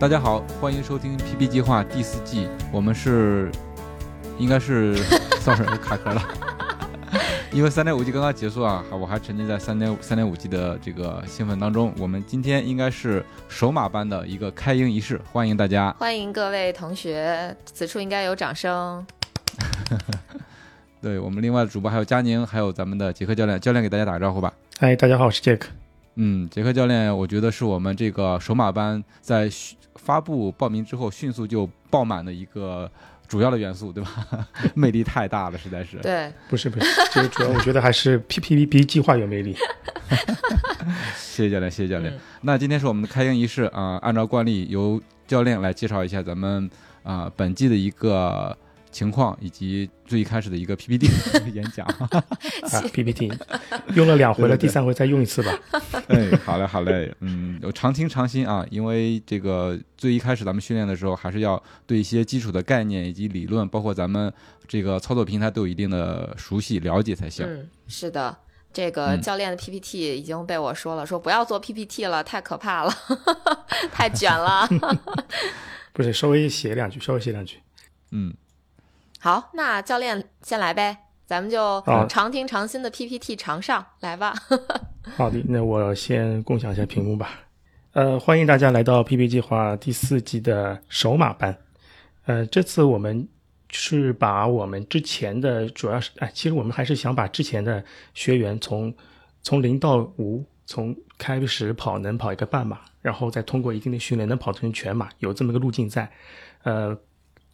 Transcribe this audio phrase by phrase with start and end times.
[0.00, 2.46] 大家好，欢迎收听 PP 计划第四季。
[2.70, 3.50] 我们是，
[4.38, 4.94] 应该是，
[5.42, 6.22] sorry，卡壳了。
[7.50, 11.92] 因为三点五 G 刚刚结束啊，我还沉浸在三点三点五 G 的这个兴奋当中。
[11.98, 19.04] 我们今天应该是首马班的一个开营仪式，欢迎大家，欢迎各位同学，此处应该有掌声。
[21.02, 24.54] 对我们另外的主播还有佳宁，还有咱们的杰克教练，教练给大家打个招呼吧。
[24.78, 25.68] 嗨，大家好，我是杰克。
[26.20, 29.50] 嗯，杰克教练，我觉得是我们这个首马班在。
[30.00, 32.88] 发布报名之后，迅速就爆满的一个
[33.26, 34.46] 主要的元素，对吧？
[34.72, 35.96] 魅力太大了，实在是。
[35.98, 39.56] 对，不是不是，这个主要我觉得还是 P P B 计划有魅力。
[41.18, 42.16] 谢谢教练，谢谢教练。
[42.42, 46.70] 那今天是我们的开营仪式啊，按照惯例由教练来介绍一下咱们
[47.02, 48.56] 啊本季的一个。
[48.90, 51.08] 情况以及最一开始的一个 PPT
[51.52, 53.32] 演讲 啊，PPT
[53.94, 55.58] 用了两回了，第三回再用一次吧。
[56.08, 64.32] 哎，好嘞，好嘞，嗯，常听常新啊，因为这个最一开始咱们训练的时候，还是要对一些基础的概念以及理论，包括咱们
[64.66, 67.44] 这个操作平台都有一定的熟悉了解才行。
[67.46, 68.36] 嗯，是的，
[68.72, 72.92] 这个教练的 PPT 已经被我说了，说不要做 PPT 了，太可怕了，
[73.92, 74.66] 太卷了。
[75.92, 77.58] 不是，稍微写两句，稍微写两句。
[78.12, 78.32] 嗯。
[79.20, 84.32] 好，那教练先来呗，咱们就常听常新的 PPT 常上来吧。
[85.16, 87.30] 好的，那我先共享一下屏幕吧。
[87.94, 91.58] 呃，欢迎大家来到 PP 计划第四季的首马班。
[92.26, 93.28] 呃，这次我们
[93.70, 98.94] 是把我们之前的主要是，哎，其实我们还是想把之前的学员从
[99.42, 106.08] 从零到五，从开始跑能跑一个半马，然后再通过一定的训练能跑成全马，有这么个路径在。
[106.62, 106.96] 呃。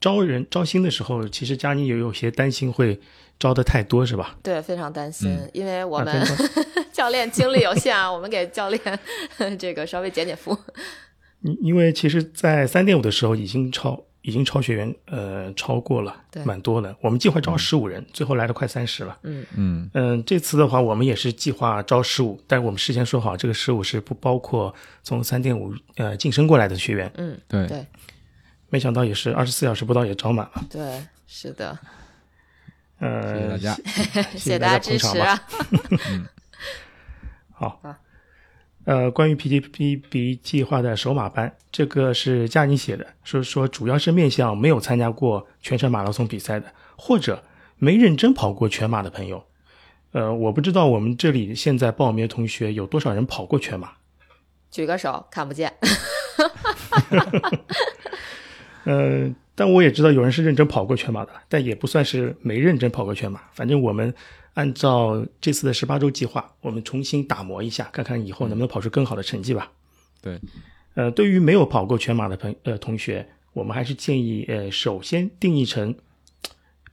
[0.05, 3.01] 招人招新的时候，其实佳妮也有些担心会
[3.39, 4.37] 招的太多，是吧？
[4.43, 6.23] 对，非常担心，因为我们
[6.93, 8.79] 教练精力有限啊，我们给教练
[9.59, 10.55] 这个稍微减减负。
[11.41, 16.95] 因因为其实，在三点五的时候已经超已经超学员呃超过了，蛮多的。
[17.01, 19.19] 我们计划招十五人，最后来了快三十了。
[19.23, 27.11] 嗯嗯嗯，这次的话我们也是计划招十五，但是我们事先说好，这个十五是不包括从三点五呃晋升过来的学员。
[27.17, 27.87] 嗯，对对。
[28.75, 30.65] 没想到也是二十四小时不到也招满了。
[30.69, 31.79] 对，是的。
[32.99, 33.75] 呃，谢谢大家，
[34.33, 35.41] 谢谢 大家支持啊。
[37.55, 37.81] 好。
[38.85, 46.67] 呃，关于 PTPB 计划的首马班，这个是佳妮写的，说说主要是面向没有参加过全程马拉松比赛的，
[46.99, 47.45] 或者
[47.77, 49.47] 没认真跑过全马的朋友。
[50.11, 53.93] 呃，我不知道我们这里现在报名的同学有多少人跑过全马。
[54.69, 55.73] 举个手，看不见。
[58.85, 63.41] 嗯，但我也知道有人是认真跑过全马的，但也不算是没认真跑过全马。
[63.53, 64.15] 反正我们
[64.55, 69.73] 按照这次的十八周计划，我们重新打磨一下，看看以后能不能跑出更好的成绩吧。
[70.21, 70.39] 对，
[70.95, 75.95] 呃，对于没有跑过全马的朋呃同学，我们还是建议呃，首先定义成，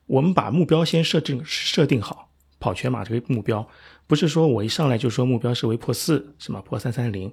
[0.07, 2.29] 我们把目标先设定设定好，
[2.59, 3.67] 跑全马这个目标，
[4.07, 7.31] 不是说我一上来就说目标是为破四，什么破三三零，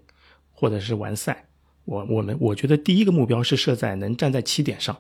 [0.53, 1.47] 或者是完赛。
[1.89, 4.95] 我我们我觉得第一个目标是设在能站在起点上，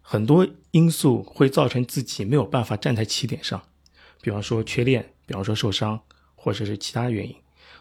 [0.00, 3.62] 很多因素会造成自己没有办法站在起点上，
[4.22, 6.00] 比方说缺练，比方说受伤，
[6.34, 7.36] 或者是其他原因。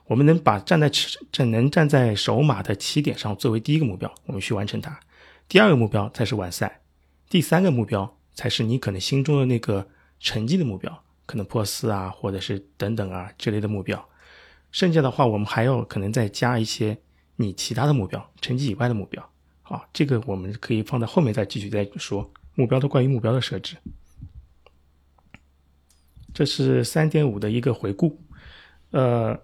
[0.08, 5.00] 我们能把站在起站能站在首马的起点上作为第一个目标，我们去完成它。
[5.48, 6.82] 第二个目标才是完赛，
[7.30, 9.88] 第三个目标才是你可能心中的那个
[10.20, 14.10] 成绩的目标，可能破四啊，或者是等等啊这类的目标。
[14.72, 16.98] 剩下的话，我们还要可能再加一些。
[17.36, 19.30] 你其他的目标，成绩以外的目标，
[19.62, 23.76] 好，这个我们可以放在后面再继续再说目标的关于目标的设置。
[26.34, 28.22] 这是三点五的一个回顾，
[28.92, 29.40] 呃，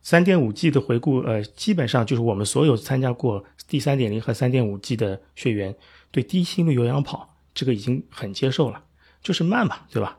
[0.00, 5.76] 三点五 G 的回顾，呃，基本上就是我们所有参加过第三点零和三点五 G 的学员，
[6.10, 8.84] 对低心率有氧跑这个已经很接受了，
[9.22, 10.18] 就是慢嘛，对吧？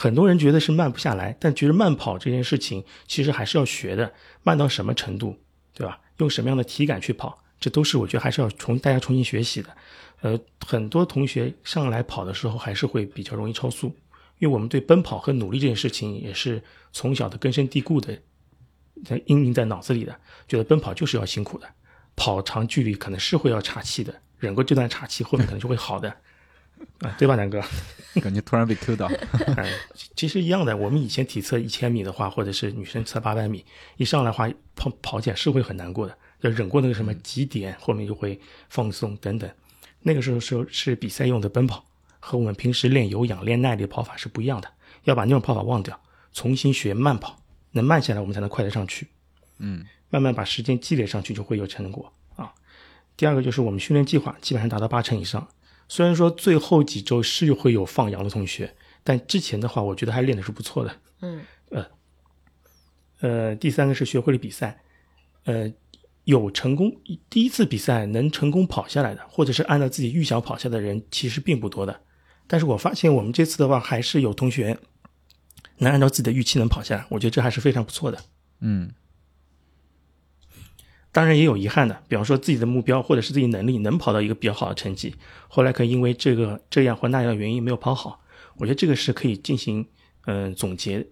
[0.00, 4.12] 很多人觉得是慢不下来，但觉得慢跑这件事情其实还是要学的，
[4.44, 5.36] 慢到什么程度，
[5.74, 5.98] 对吧？
[6.18, 9.76] 用什么样的体感去跑，这都是我觉得还是要重大家重新学习的。
[10.20, 13.88] 呃，很多同学上来跑的时候还是会比较容易超速，
[14.38, 16.62] 因为我们对奔跑和努力这件事情也是
[16.92, 18.16] 从小的根深蒂固的，
[19.04, 20.16] 在阴影在脑子里的，
[20.46, 21.66] 觉得奔跑就是要辛苦的，
[22.14, 26.16] 跑长距离可能是会要岔气的，忍过这段岔气，后面可能就会好的，
[27.00, 27.62] 啊，对吧，南哥？
[28.22, 29.06] 感觉突然被 Q 到。
[29.56, 29.70] 哎，
[30.16, 33.64] 其实一样的，我们以前体测一千米的话，或者是女生测八百米，
[33.96, 39.48] 一上来话跑跑起来是会很难过的，要忍过那个什么极点，后面就会放松等等。
[40.00, 41.84] 那个时候是是比赛用的奔跑。
[42.20, 44.68] 和我们平时练有氧、练耐力的跑法是不一样的，
[45.04, 45.98] 要把那种跑法忘掉，
[46.32, 47.40] 重新学慢跑，
[47.70, 49.06] 能慢下来，我们才能快得上去。
[49.58, 52.52] 嗯，慢慢把时间积累上去，就会有成果啊。
[53.16, 55.46] 第二个就是我们训练计划基本上达到八成以上，
[55.88, 60.96] 虽然说最后几周是会有放羊的同学，但之前的话，我觉得还练的是不错的。
[61.22, 61.86] 嗯，呃，
[63.20, 64.80] 呃，第三个是学会了比赛，
[65.44, 65.72] 呃。
[66.24, 66.94] 有成功
[67.30, 72.02] 第一次比赛能成功跑下来的，或者是按照自己预想跑下的人，其实并不多的。
[72.46, 74.78] 但是我发现我们这次的话，还是有同学
[75.78, 78.18] 能按照自己的预期能跑下来，我觉得这还是非常不错的。
[78.60, 78.92] 嗯，
[81.10, 85.14] 当然也有遗憾的，比方说自己的目标或者是自己能力能跑到一个比较好的成绩，
[85.48, 88.22] 后来可以因为这个这样或那样的原因没有跑好。
[88.56, 89.86] 我觉得这个是可以进行
[90.26, 91.06] 嗯总结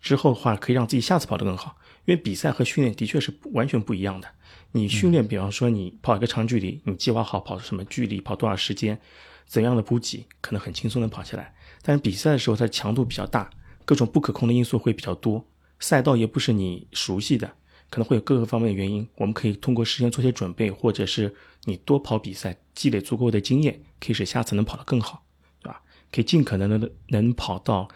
[0.00, 1.76] 之后的话，可以让自己下次跑得更好。
[2.06, 4.28] 因为比赛和训练的确是完全不一样的。
[4.72, 8.98] 你训练，比方说你跑一个长距离，你计划好跑什么距离，跑多少时间，
[9.46, 11.54] 怎样的补给，可能很轻松能跑下来。
[11.82, 13.50] 但是比赛的时候，它强度比较大，
[13.84, 15.46] 各种不可控的因素会比较多，
[15.80, 17.50] 赛道也不是你熟悉的，
[17.90, 19.06] 可能会有各个方面的原因。
[19.16, 25.24] 我们可以通过事先做些准备，或者是你多跑比赛，积累足够的经验，可以使下次能跑得更好，
[25.62, 25.82] 对吧？
[26.12, 27.88] 可以尽可能的能跑到。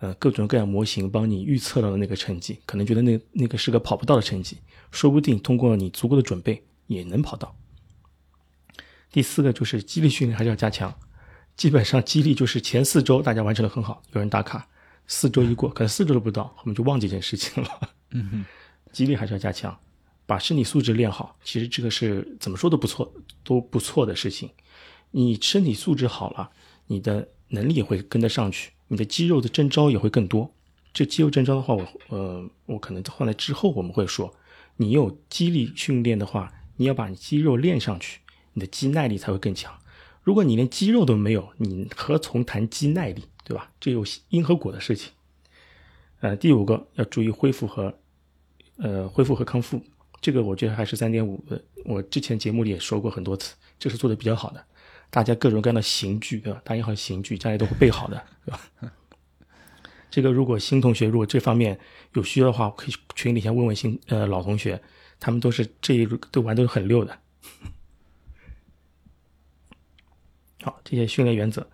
[0.00, 4.56] 呃，各种各样模型帮你预测到的那个成绩，可能觉得那那个是个跑不到的成绩，
[4.92, 7.52] 说不定通过你足够的准备也能跑到。
[9.10, 10.96] 第四个就是激励训练还是要加强，
[11.56, 14.68] 基本上激励就是前四周大家完成的很好，有人打卡，
[15.08, 17.68] 四周一过，可能四周都不到，后面就忘记这件事情了。
[18.12, 18.44] 嗯哼，
[18.92, 19.78] 激励还是要加强，
[20.26, 23.12] 把身体素质练好，其实这个是怎么说都不错，
[23.44, 24.50] 都不错的事情。
[25.10, 26.50] 你身体素质好了，
[26.86, 28.72] 你的能力也会跟得上去。
[28.88, 30.52] 你的肌肉的征招也会更多。
[30.92, 34.34] 这肌肉征招的话，我呃，我可能放在之后我们会说。
[34.76, 38.20] 你有肌力训练的话，你要把你肌肉练上去，
[38.52, 39.76] 你的肌耐力才会更强。
[40.22, 43.72] 如果你连肌肉都没有，你何从谈肌耐力，对吧？
[43.80, 45.12] 这有因和果的事情。
[46.20, 47.98] 呃，第五个要注意恢复和
[48.78, 49.82] 呃恢复和康复，
[50.20, 51.44] 这个我觉得还是三点五。
[51.84, 54.64] 我之前节目里也说过很多次，这是做的比较好的。
[55.10, 56.60] 大家各种各样的刑具，对吧？
[56.64, 58.60] 打引号刑具，家里都会备好的，对吧？
[60.10, 61.78] 这个如果新同学如果这方面
[62.14, 64.80] 有需要的话，可以群里先问问新呃老同学，
[65.20, 67.18] 他们都是这一都玩都很溜的。
[70.62, 71.66] 好，这些训练原则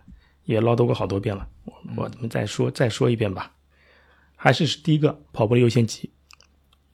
[0.43, 3.53] 也唠叨过好多遍了，我我们再说再说一遍吧。
[4.35, 6.11] 还是第一个，跑步的优先级，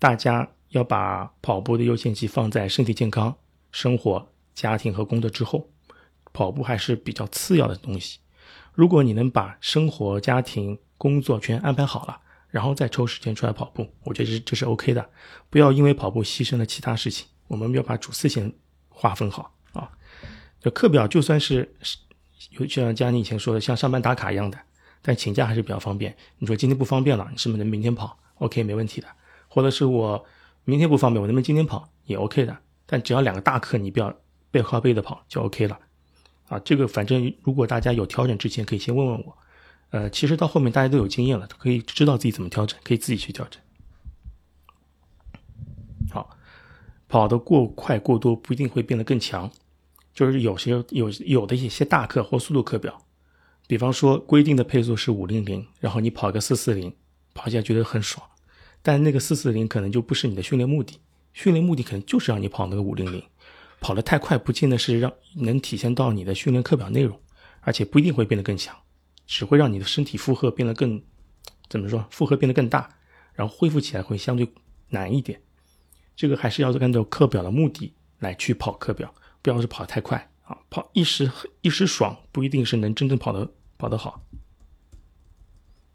[0.01, 3.35] 大家要把跑步的优先级放在身体健康、
[3.71, 5.69] 生活、家庭和工作之后。
[6.33, 8.17] 跑步还是比较次要的东西。
[8.73, 15.07] 如果你能把生活、家庭、工作全安排好了，然后再抽时间出来跑步，我觉得这这是 OK 的。
[15.49, 17.27] 不要因为跑步牺牲了其他事情。
[17.47, 18.51] 我们要把主次先
[18.89, 19.91] 划分好啊。
[20.59, 21.75] 就课表就算是
[22.51, 24.57] 有就像佳妮以前说的，像上班打卡一样的，
[25.01, 26.15] 但请假还是比较方便。
[26.39, 29.07] 你说今天不方便了，你是不是能明天跑？OK，没问题的。
[29.53, 30.25] 或者是我
[30.63, 32.57] 明天不方便，我能不能今天跑也 OK 的。
[32.85, 34.15] 但只要两个大课你不要
[34.49, 35.77] 背靠背的跑就 OK 了。
[36.47, 39.37] 啊，这个反正如果大家有调整之前，可以先问问我。
[39.89, 43.61] 呃，其实到后面大家都有经验了，可以知道自己怎么调整，可以自己去调整。
[46.09, 46.37] 好，
[47.09, 49.51] 跑得过快过多不一定会变得更强，
[50.13, 53.01] 就是有些有有的一些大课或速度课表，
[53.67, 56.93] 比方说规定的配速是五零零，然后你跑个四四零，
[57.33, 58.25] 跑起来觉得很爽，
[58.81, 60.99] 但那个四四零可能就不是你的训练目的，
[61.33, 63.23] 训练目的可能就是让你跑那个五零零。
[63.79, 67.19] 跑得太快，不见得是让能体现到你的训练课表内容，
[67.61, 68.77] 而且不一定会变得更强，
[69.25, 71.01] 只会让你的身体负荷变得更，
[71.67, 72.05] 怎么说？
[72.11, 72.97] 负荷变得更大，
[73.33, 74.47] 然后恢复起来会相对
[74.89, 75.41] 难一点。
[76.15, 84.23] 这个还是要按照课表的目的来去跑课表，不要是跑太快啊，跑一时一时爽，不一定是能真正跑得跑得好。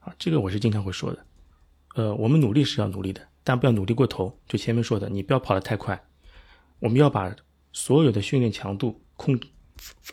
[0.01, 1.26] 啊，这个我是经常会说的。
[1.97, 4.39] 呃，我们努力是要努力的，但不要努力过头。
[4.47, 6.01] 就前面说的，你不要跑得太快，
[6.79, 7.35] 我们要把。
[7.79, 9.39] 所有的训练强度控，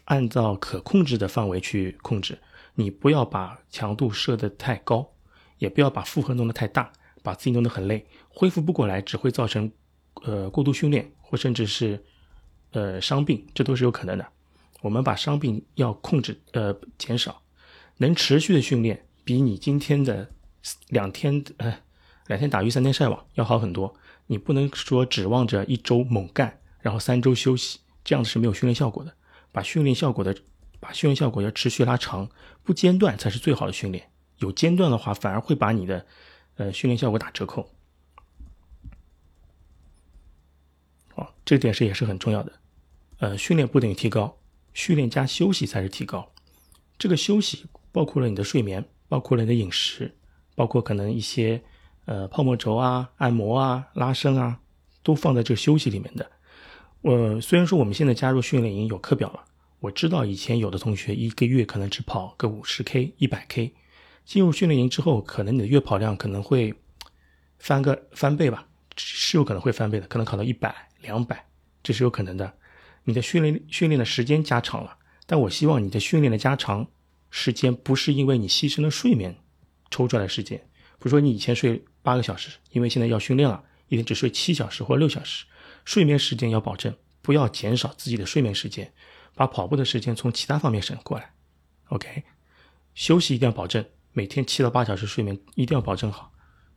[0.04, 2.38] 按照可控制的范围去控制。
[2.76, 5.10] 你不要把强度设得太高，
[5.60, 9.72] 也不要把负荷弄得太大，把自己弄得很累，恢复不过来，只会造成
[10.24, 12.04] 呃过度训练或甚至是
[12.72, 14.28] 呃伤病，这都是有可能的。
[14.82, 17.42] 我们把伤病要控制呃减少，
[17.96, 20.30] 能持续的训练比你今天的
[20.90, 21.80] 两天呃
[22.28, 23.96] 两天打鱼三天晒网要好很多。
[24.28, 29.14] 你不能说指望着一周猛干，然后三周休息，这样子是没有训练效果的。
[29.52, 30.36] 把训练效果的，
[30.80, 32.30] 把训练效果要持续拉长，
[32.64, 34.10] 不间断才是最好的训练。
[34.38, 36.06] 有间断的话，反而会把你的
[36.56, 37.70] 呃训练效果打折扣。
[41.16, 42.52] 哦，这点是也是很重要的。
[43.18, 44.40] 呃，训练不等于提高，
[44.74, 46.34] 训练加休息才是提高。
[46.98, 50.16] 这个休息包括了你的睡眠，包括了你的饮食，
[50.56, 51.62] 包括可能一些
[52.06, 54.60] 呃泡沫轴啊、按摩啊、拉伸啊，
[55.02, 56.30] 都放在这个休息里面的。
[57.02, 59.44] 我虽然说我们现在加入训练营有课表了，
[59.80, 63.74] 我知道以前有的同学一个月可能只跑个五十 K、一百 K，
[64.24, 66.74] 进入训练营之后，可能你的月跑量可能会
[67.60, 71.46] 翻个翻倍吧，是有可能会翻倍的，可能考到一百、两百，
[71.84, 72.54] 这是有可能的。
[73.04, 74.96] 你的训练训练的时间加长了，
[75.26, 76.88] 但我希望你的训练的加长
[77.30, 79.36] 时间不是因为你牺牲了睡眠
[79.94, 80.58] 抽出来的时间，
[80.98, 85.46] 比如说你以前睡八个小时，因为现在要训练了，一天只睡七小时或六小时。
[85.86, 88.92] 睡眠时间要保证，不要减少自己的睡眠时间，
[89.36, 91.34] 把跑步的时间从其他方面省过来。
[91.90, 92.24] OK，
[92.96, 96.32] 休息一定要保证，每天七到八小时睡眠一定要保证好。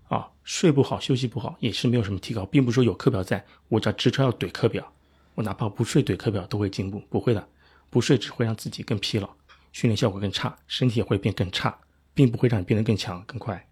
[0.09, 4.93] 啊，睡不好，休息不好也是没有什么提高，并不是说有课表在，我只要直车要怼课表，
[5.35, 7.49] 我哪怕不睡怼课表都会进步，不会的，
[7.91, 9.29] 不睡只会让自己更疲劳，
[9.73, 11.77] 训练效果更差，身体也会变更差，
[12.17, 13.69] 并不会让你变得更强更快。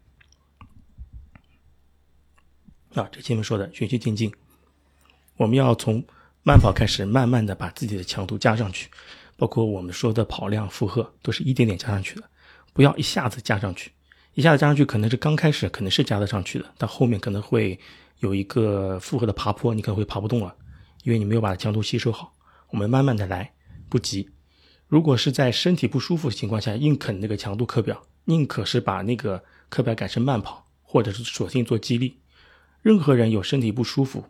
[2.95, 4.31] 啊，这前面说的循序渐进。
[5.37, 6.05] 我们要从
[6.43, 8.91] 慢跑开始，慢慢的把自己的强度加上去，
[9.39, 12.31] 包括我们说的跑量、负荷，都是一点点加上去的，
[12.75, 13.91] 不要一下子加上去。
[14.35, 17.81] 一下子加上去，可能是刚开始可能是加得上去的，但后面可能会
[18.19, 20.55] 有一个负荷的爬坡，你可能会爬不动了，
[21.03, 22.33] 因为你没有把强度吸收好。
[22.69, 23.53] 我们慢慢的来，
[23.89, 24.29] 不急。
[24.87, 32.19] 如果是在身体不舒服的情况下，硬啃那个强度课表，宁可是把那个课表改成慢跑，或者是索性做激励。
[32.83, 34.25] 任何人有身体不舒服。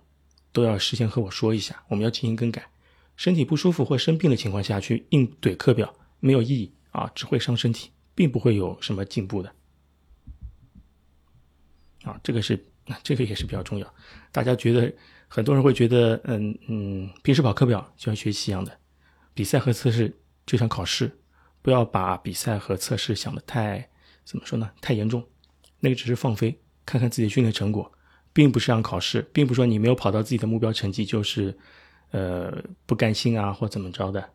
[0.53, 2.65] 都要事先和我说一下，我们要进行更改。
[3.17, 9.53] 身体不舒服或生病的情况下去硬怼课表没有意义啊，只会伤身体，并不会有什么进步的。
[12.05, 12.65] 啊，这个是
[13.03, 13.95] 这个也是比较重要。
[14.31, 14.95] 大家觉得
[15.27, 18.79] 很多人会觉得，嗯嗯，平时跑课表就像学习一样的，
[19.35, 21.11] 比赛和测试就像考试，
[21.65, 23.89] 不要把比赛和测试想的太
[24.23, 24.71] 怎么说呢？
[24.83, 25.25] 太严重，
[25.81, 27.91] 那个只是放飞，看看自己的训练成果。
[28.35, 31.57] 并不是让考试，并不是说你没有跑到自己的目标成绩就是，
[32.11, 32.53] 呃，
[32.85, 34.29] 不甘心啊或怎么着的，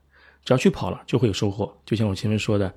[0.45, 1.77] 只要去跑了就会有收获。
[1.85, 2.73] 就像我前面说的，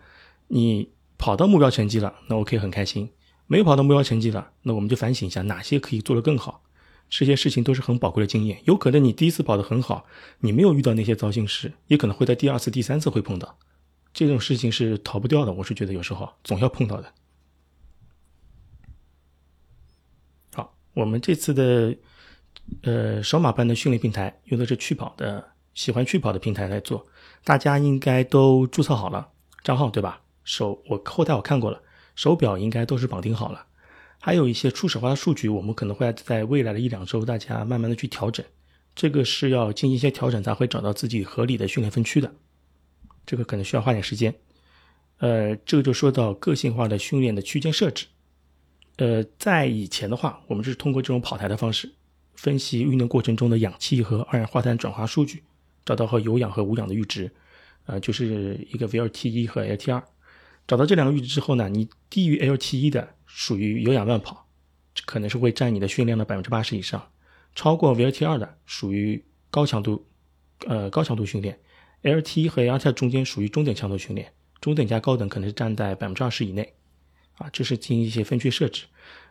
[0.49, 3.07] 你跑到目标成绩了，那 OK 很开心；
[3.47, 6.65] 没有跑到目标成绩了，那我们就反省一下哪些可以做得更好。
[7.09, 8.61] 这些事情都是很宝贵的经验。
[8.65, 10.05] 有可能你第一次跑得很好，
[10.41, 13.57] 你没有遇到那些糟心事，也可能会在第二次、第三次会碰到。
[14.13, 15.53] 这种事情是逃不掉的。
[15.53, 17.13] 我是觉得有时候总要碰到的。
[20.55, 21.97] 好我们这次的，
[22.83, 27.07] 呃，手马班的训练平台用的是趣跑的，喜欢趣跑的平台来做，
[27.45, 29.31] 大家应该都注册好了
[29.63, 30.21] 账号对吧？
[30.45, 31.81] 手我后台我看过了，
[32.17, 33.67] 手表应该都是绑定好了，
[34.19, 38.45] 还有一些初始化的数据，我们可能会在未来的一两周，大家慢慢的去调整，
[38.95, 42.35] 这个是要进行一些调整才会找到自己合理的训练分区的，
[43.25, 44.35] 这个可能需要花点时间，
[45.19, 48.07] 呃，这个就说到个性化的训练的区间设置。
[48.97, 51.91] 呃，在以前的话，我们是通过这种跑台的方式，
[52.35, 55.43] 分析运动过程中的氧气和二氧化碳转化数据，
[55.85, 57.31] 找到和有氧和无氧的阈值，
[57.87, 60.03] 呃，就是一个 VLT 一和 LT 二。
[60.67, 64.47] 找到这两个阈值之后呢，你低于 LT 一的属于有氧慢跑，
[65.07, 67.01] 可能是会占你的训练的百分之八十以上；
[67.55, 70.07] 超过 VLT 二的属于高强度，
[70.67, 71.59] 呃，高强度训练。
[72.03, 76.75] LT 和 LT 中间属于中等强度训练，中等加高等可能是占在百分之二十以内。
[77.39, 78.85] 啊，这是进行一些分区设置，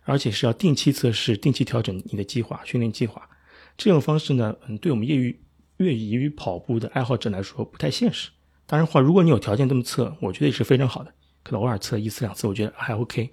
[0.03, 3.29] 而且是要定期测试、定期调整你的计划、训练计划。
[3.77, 5.39] 这种方式呢，嗯，对我们业余、
[5.77, 8.31] 业余跑步的爱好者来说不太现实。
[8.65, 11.13] 当然话，如果你有条件这么测，我觉得也是非常好的。
[11.43, 13.29] 可能偶尔测一次两次，我觉得还 OK。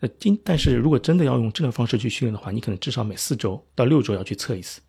[0.00, 4.80] 呃，今但是如果真的要用这种方式去训练的话，你可能至少每四周到六周要去测一次，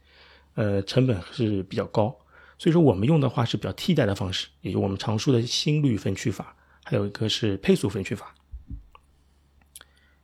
[0.53, 2.15] 呃，成本是比较高。
[2.57, 8.33] 所以说，我们用的话是比较替代的方式，也就我们常说的心率分区法，还有一个是配速分区法。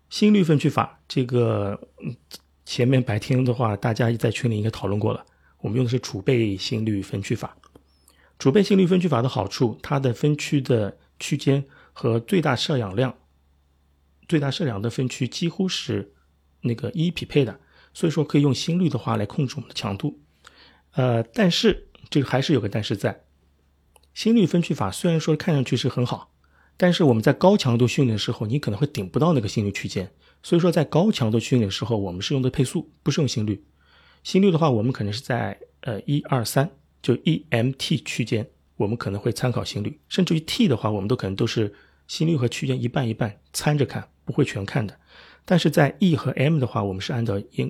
[0.09, 1.89] 心率分区法，这个
[2.65, 5.25] 前面白天的话，大家在群里应该讨论过了。
[5.59, 7.55] 我们用的是储备心率分区法。
[8.37, 13.13] 储备心率分区法的好处，它的分区的区间和最大摄氧量、
[14.29, 16.13] 最大摄氧的分区几乎是
[16.61, 17.59] 那个一一匹配的，
[17.93, 20.21] 所以说可以用心率的话来控制我们的强度。
[20.91, 23.23] 呃，但是这个还是有个但是在，
[24.13, 26.31] 心率分区法虽然说看上去是很好。
[26.81, 30.09] 但是我们在高强度训练的时候，你可能会顶不到那个心率区间。
[30.41, 33.65] 所以说，在高强度训练的时候，我们是用的配速，不是用心率。
[34.23, 36.69] 心率的话，我们可能是在呃一二三，
[37.01, 39.99] 就 EMT 区间，我们可能会参考心率。
[40.07, 41.73] 甚至于 T 的话，我们都可能都是
[42.07, 44.97] 心率和区间一半一半掺着看，不会全看的。
[45.43, 47.69] 但是在 E 和 M 的话，我们是按照音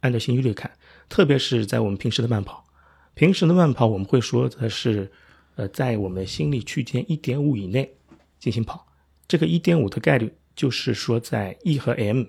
[0.00, 0.72] 按照心率看，
[1.08, 2.66] 特别是在我们平时的慢跑，
[3.14, 5.10] 平时的慢跑我们会说的是，
[5.56, 7.96] 呃，在我们的心率区间一点五以内
[8.38, 8.86] 进行跑，
[9.28, 12.24] 这个一点五的概率就是说在 E 和 M，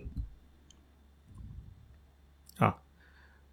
[2.58, 2.78] 啊，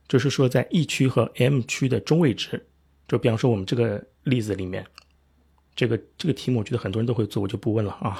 [0.09, 2.67] 就是说在 E 区和 M 区的中位值，
[3.07, 4.85] 就比方说我们这个例子里面，
[5.77, 8.19] 这个这个题目我觉得很多人都会做，我就不问了啊。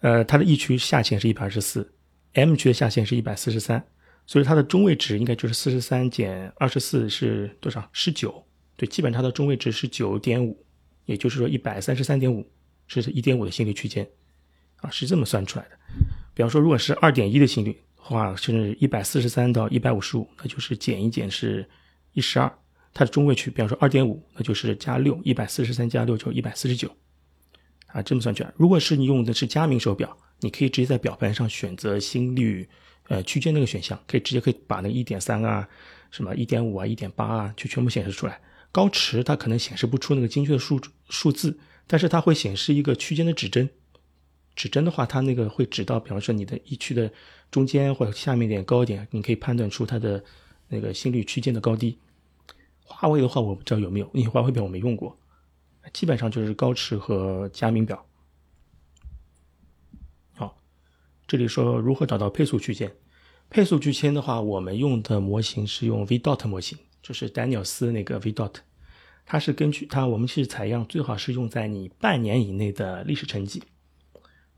[0.00, 1.92] 呃，它的 E 区下限是一百二十四
[2.32, 3.86] ，M 区的下限是一百四十三，
[4.26, 7.88] 所以它的中位值应该就是四十三减二十四是多少？
[7.92, 8.44] 十九。
[8.76, 10.64] 对，基本它的中位值是九点五，
[11.04, 12.50] 也就是说一百三十三点五
[12.86, 14.08] 是一点五的心率区间，
[14.76, 15.78] 啊，是这么算出来的。
[16.32, 21.68] 比方说，如果是二点一的心率的话，是一百四十三到一百五十五，那就是减一减是
[22.12, 22.50] 一十二。
[22.94, 26.90] 它的中位区，比方说二点五，那就是加六，一百四十三加六就一百四十九。
[27.88, 28.52] 啊，这么算出来。
[28.56, 32.68] 如果是你用的是佳明手表，你可以直接在表盘上选择心率，
[33.10, 35.68] 呃，区间那个选项，可以直接可以把那一点三啊、
[36.12, 38.40] 什么一点五啊、一点八啊，就全部显示出来。
[38.70, 43.68] 高驰它可能显示不出那个精确的数数字，但是它会显示一个区间的指针。
[44.54, 47.12] 指针的话，它那个会指到，比方说你的一区的
[47.50, 50.22] 中间或者下面点高一点，你可以判断出它的
[50.68, 51.98] 那个心率区间的高低。
[52.84, 55.18] 华为的话，我不知道有没有，因为华为表我没用过。
[55.92, 58.06] 基本上就是高驰和佳明表。
[60.34, 60.56] 好，
[61.30, 62.92] 这里说如何找到配速区间。
[63.50, 68.54] 配速区间的话，我们用的模型是用 V-dot 模型，就是丹尼尔斯那个 V-dot。
[69.24, 73.62] 它是根据它，我们是采样最好是用在你半年以内的历史成绩。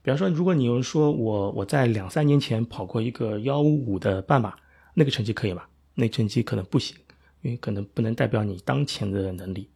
[0.01, 4.55] 比方说，如果你有人说我我在两三年前跑过一个幺五五的半马，
[4.95, 5.65] 那个成绩可以吗？
[5.95, 6.97] 那成绩可能不行，
[7.43, 9.69] 因为可能不能代表你当前的能力。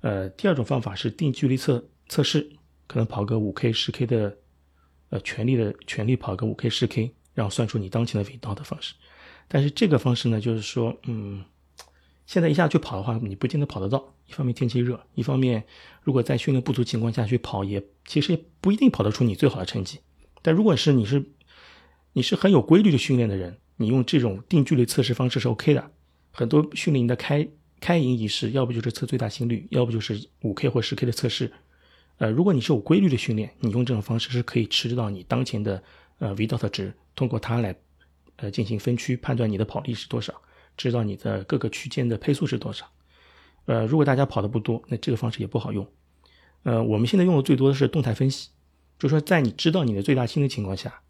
[0.00, 2.48] 呃，第二种方法是定距离测测试，
[2.86, 4.34] 可能跑个五 K、十 K 的，
[5.12, 8.94] 呃，全力的全力跑个五 K、十 K，然后算出你当前的尾道的方式。
[9.46, 11.44] 但是这个方式呢，就是说，嗯，
[12.24, 14.14] 现在一下去跑的话，你不见得跑得到。
[14.26, 15.64] 一方面天气热，一方面
[16.02, 20.00] 如果在训练不足情况下去跑，也其实也不一定跑得出你最好的成绩。
[20.40, 21.24] 但如果是你是
[22.14, 25.90] 你是很有规律的训练的人，你用这种定距离测试方式是 OK 的。
[26.30, 27.48] 很多训练营的开。
[27.80, 31.52] 开营仪式，要不就是测最大心率，要不就是五 K 或十 K 的测试。
[32.18, 35.82] 呃，如果你是有规律的训练，你用这种方式是可以知道你当前的
[36.18, 37.74] 呃 V-dot 值，通过它来
[38.36, 40.32] 呃进行分区判断你的跑力是多少，
[40.76, 42.86] 知道你的各个区间的配速是多少。
[43.64, 45.86] 呃，如果大家跑的不多，那这个方式也不好用。
[46.62, 48.50] 呃，我们现在用的最多的是动态分析，
[48.98, 51.00] 就是说在你知道你的最大心率情况下，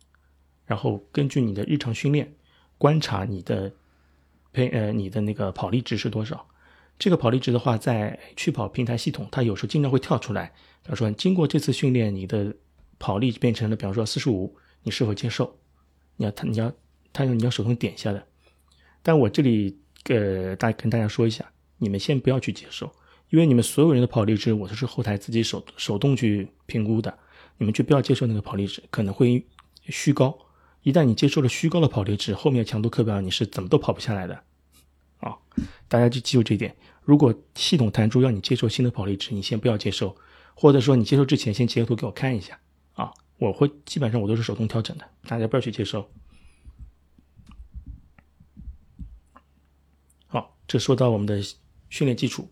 [0.64, 2.34] 然后根据你的日常训练
[2.78, 3.72] 观察你的
[4.52, 6.46] 配呃你的那个跑力值是多少。
[7.02, 10.52] 这个跑力值的话，在去跑平台系统，它有时候经常会跳出来，
[10.84, 12.54] 比方说经过这次训练，你的
[13.00, 15.58] 跑力变成了，比方说四十五，你是否接受？
[16.14, 16.72] 你要他你要
[17.12, 18.24] 他用你要手动点一下的。
[19.02, 19.76] 但我这里
[20.10, 21.44] 呃大跟大家说一下，
[21.78, 22.88] 你们先不要去接受，
[23.30, 27.12] 因为你们所有人的跑力值我都是后台自己手手动去评估的，
[27.58, 29.44] 你们就不要接受那个跑力值，可能会
[29.88, 30.38] 虚高。
[30.82, 34.40] 一旦你接受了虚高的跑力值，后面强度课表你是怎么都跑不下来的。
[35.18, 35.36] 啊，
[35.88, 36.76] 大家就记住这一点。
[37.04, 40.16] 如果系统弹出要你接受新的跑力值，你先不要接受，
[40.54, 42.60] 或者说你接受之前先截个图给我看一下
[42.92, 46.08] 啊，我会基本上我都是手动调整的，大家不要去接受。
[50.28, 51.42] 好，这说到我们的
[51.90, 52.48] 训练基础，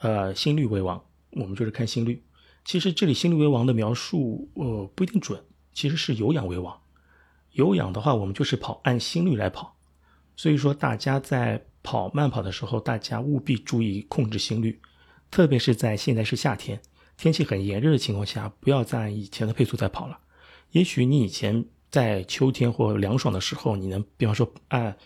[0.00, 2.22] 呃，心率为王，我们就是看心率。
[2.66, 6.78] 其实这里心率为王的描述，呃，不一定准，其实是有氧为王。
[7.52, 9.78] 有氧的话，我们就是跑按心率来跑，
[10.36, 11.66] 所以说大家在。
[11.82, 14.80] 跑慢跑的时候，大家务必注意控制心率，
[15.30, 16.80] 特别是在现在是夏天，
[17.16, 20.18] 天气很炎热的情况下，不要再按以前的配速在跑了。
[20.70, 24.96] 也许你以前在秋天或凉爽的时候，你能，比方说按，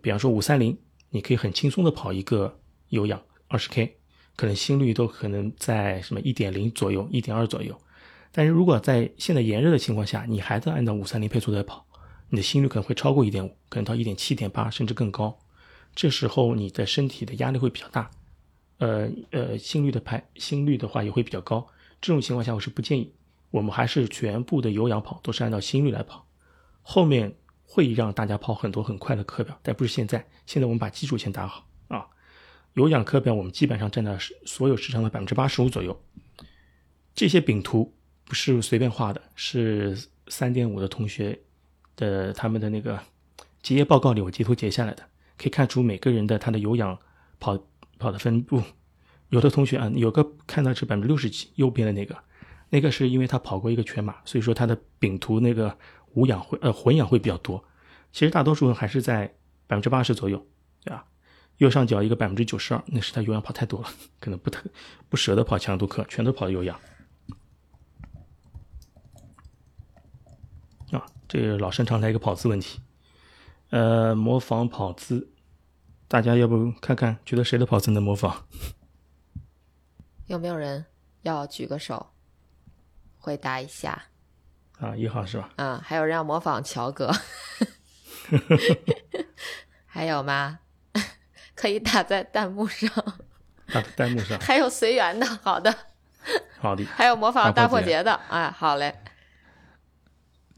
[0.00, 0.76] 比方说五三零，
[1.10, 3.96] 你可以很轻松的跑一个有氧二十 K，
[4.34, 7.78] 可能心率都可能在什么一点零左右、一点二左右。
[8.32, 11.86] 但是如果在现在炎热的情况下，你还在按照五三零配速在跑，
[12.30, 15.38] 你的心率可能会超过一点五，可能到一点七、点八，甚至更高。
[15.94, 18.10] 这时候你的身体的压力会比较大，
[18.78, 21.66] 呃呃，心率的排心率的话也会比较高。
[22.00, 23.14] 这种情况下，我是不建议。
[23.50, 26.26] 我们还是全部的有氧跑都是按照心率来跑。
[26.80, 30.26] 后面会让大家跑很多很快的课表，但不是现在。
[30.46, 32.06] 现在我们把基础先打好啊。
[32.72, 36.02] 有氧课表我们基本上占到所有时长的百分之八十五左右。
[37.14, 41.38] 这些饼图不是随便画的，是三点五的同学
[41.94, 42.98] 的他们的那个
[43.62, 45.06] 结业报告里我截图截下来的，
[45.42, 46.96] 可以看出每个人的他的有氧
[47.40, 47.58] 跑
[47.98, 48.62] 跑的分布。
[49.30, 52.16] 有的同学啊，有个看到是百分之六十几，右边的那个，
[52.68, 55.76] 那个是因为他跑过一个全马，所以说他的丙图那个
[56.12, 57.64] 无氧会呃混氧会比较多。
[58.12, 59.26] 其实大多数人还是在
[59.66, 60.46] 百分之八十左右，
[60.84, 61.06] 对吧？
[61.56, 63.88] 右上角一个百分之九十二，那是他有氧跑太多了，
[64.20, 64.62] 可能不特
[65.08, 66.78] 不舍得跑强度课，全都跑有氧。
[70.90, 72.80] 啊，这个老生常谈一个跑姿问题，
[73.70, 75.31] 呃，模仿跑姿，
[76.12, 78.34] 大家要不看看，觉得谁的跑姿能模仿？
[80.26, 80.84] 有没有人
[81.22, 82.12] 要举个手
[83.16, 84.02] 回答一下？
[84.78, 85.48] 啊，一号是吧？
[85.56, 87.10] 嗯，还有人要模仿乔哥，
[89.88, 90.58] 还有吗？
[91.54, 92.90] 可以打在弹幕上，
[93.72, 94.38] 打在弹幕上。
[94.38, 95.74] 还有随缘的，好的，
[96.58, 96.84] 好的。
[96.84, 98.94] 还有模仿大破节的，哎，好嘞。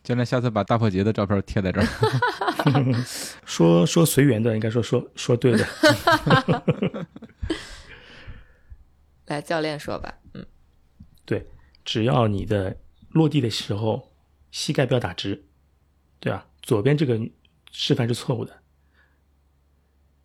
[0.02, 1.86] 教练，下次把大破节的照片贴在这儿。
[3.44, 5.66] 说说随缘的，应该说说说对的。
[9.26, 10.14] 来，教练说吧。
[10.34, 10.44] 嗯，
[11.24, 11.46] 对，
[11.84, 12.76] 只要你的
[13.10, 14.12] 落地的时候
[14.50, 15.46] 膝盖不要打直，
[16.20, 16.46] 对吧？
[16.62, 17.20] 左边这个
[17.72, 18.60] 示范是错误的。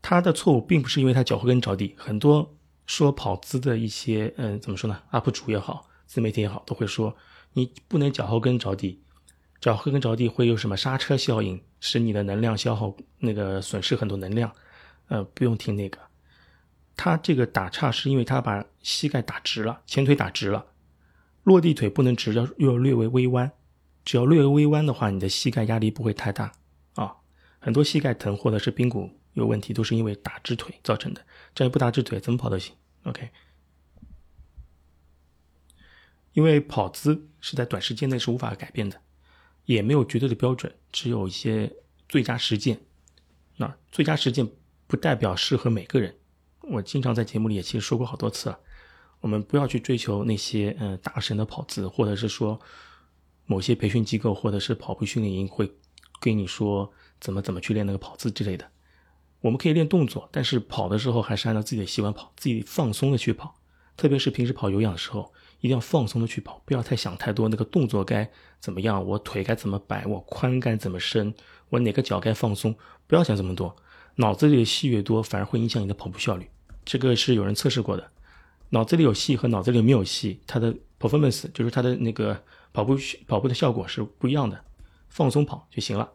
[0.02, 7.16] 他的错误并不是因为他脚后跟着地，很多说跑姿的一些，嗯，怎么说呢？UP 主也好，自媒体也好，都会说
[7.54, 9.04] 你不能脚后跟着地，
[9.60, 14.54] 脚后跟着地会有什么刹车效应，使你的能量消耗，那个损失很多能量。
[15.08, 16.00] 呃，不用听那个。
[16.96, 20.68] 他这个打岔是因为他把膝盖打直了，前腿打直了，
[21.44, 23.52] 落地腿不能直，要要略微微弯。
[24.06, 26.52] 只要略微微弯的话，你的膝盖压力不会太大
[26.96, 27.16] 啊。
[27.60, 31.26] 很多膝盖疼或者是髌骨有问题，都是因为打直腿造成的。
[31.54, 32.76] 这样不打直腿，怎么跑都行。
[33.04, 33.30] OK。
[36.34, 39.02] 因为跑姿是在短时间内是无法改变的，
[39.70, 41.72] 也没有绝对的标准，只有一些
[42.08, 42.82] 最佳实践。
[43.58, 44.50] 那最佳实践
[44.88, 46.16] 不代表适合每个人。
[46.62, 48.60] 我经常在节目里也其实说过好多次了，
[49.20, 52.60] 我们不要去追求那些嗯大神的跑姿，或者是说
[53.46, 55.72] 某些培训机构或者是跑步训练营会
[56.20, 58.68] 跟你说怎么怎么去练那个跑姿之类的。
[59.42, 63.54] 我们可以练动作，但是跑的时候还是按照自己的习惯跑，自己放松的去跑。
[63.96, 67.50] 特别是平时跑有氧的时候，一定要放松的去跑，不要太想太多。
[67.50, 71.34] 那个动作该怎么样，我腿该怎么摆，我髋该怎么伸，
[71.70, 72.76] 我哪个脚该放松，
[73.08, 73.76] 不要想这么多。
[74.16, 76.50] 脑子里的戏越多，反而会影响你的跑步效率。
[76.84, 78.12] 这个是有人测试过的，
[78.70, 82.44] 脑子里有戏和脑子里没有戏，它的 performance 就是它的那个
[82.74, 84.60] 跑步跑步的效果是不一样的。
[85.08, 86.10] 放松跑就行了，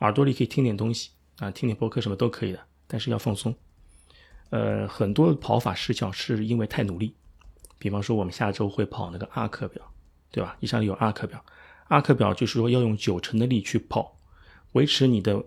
[0.00, 3.54] 耳朵里可以听点东西啊，听点播客什么都可以的，但是要放松。
[4.50, 7.14] 呃，很多跑法失效是因为太努力，
[7.82, 9.82] 比方说我们下周会跑那个阿克表，
[10.30, 10.56] 对吧？
[10.60, 11.44] 一上有阿克表，
[11.88, 14.16] 阿克表就是说要用九成的力去跑，
[14.72, 15.44] 维持你的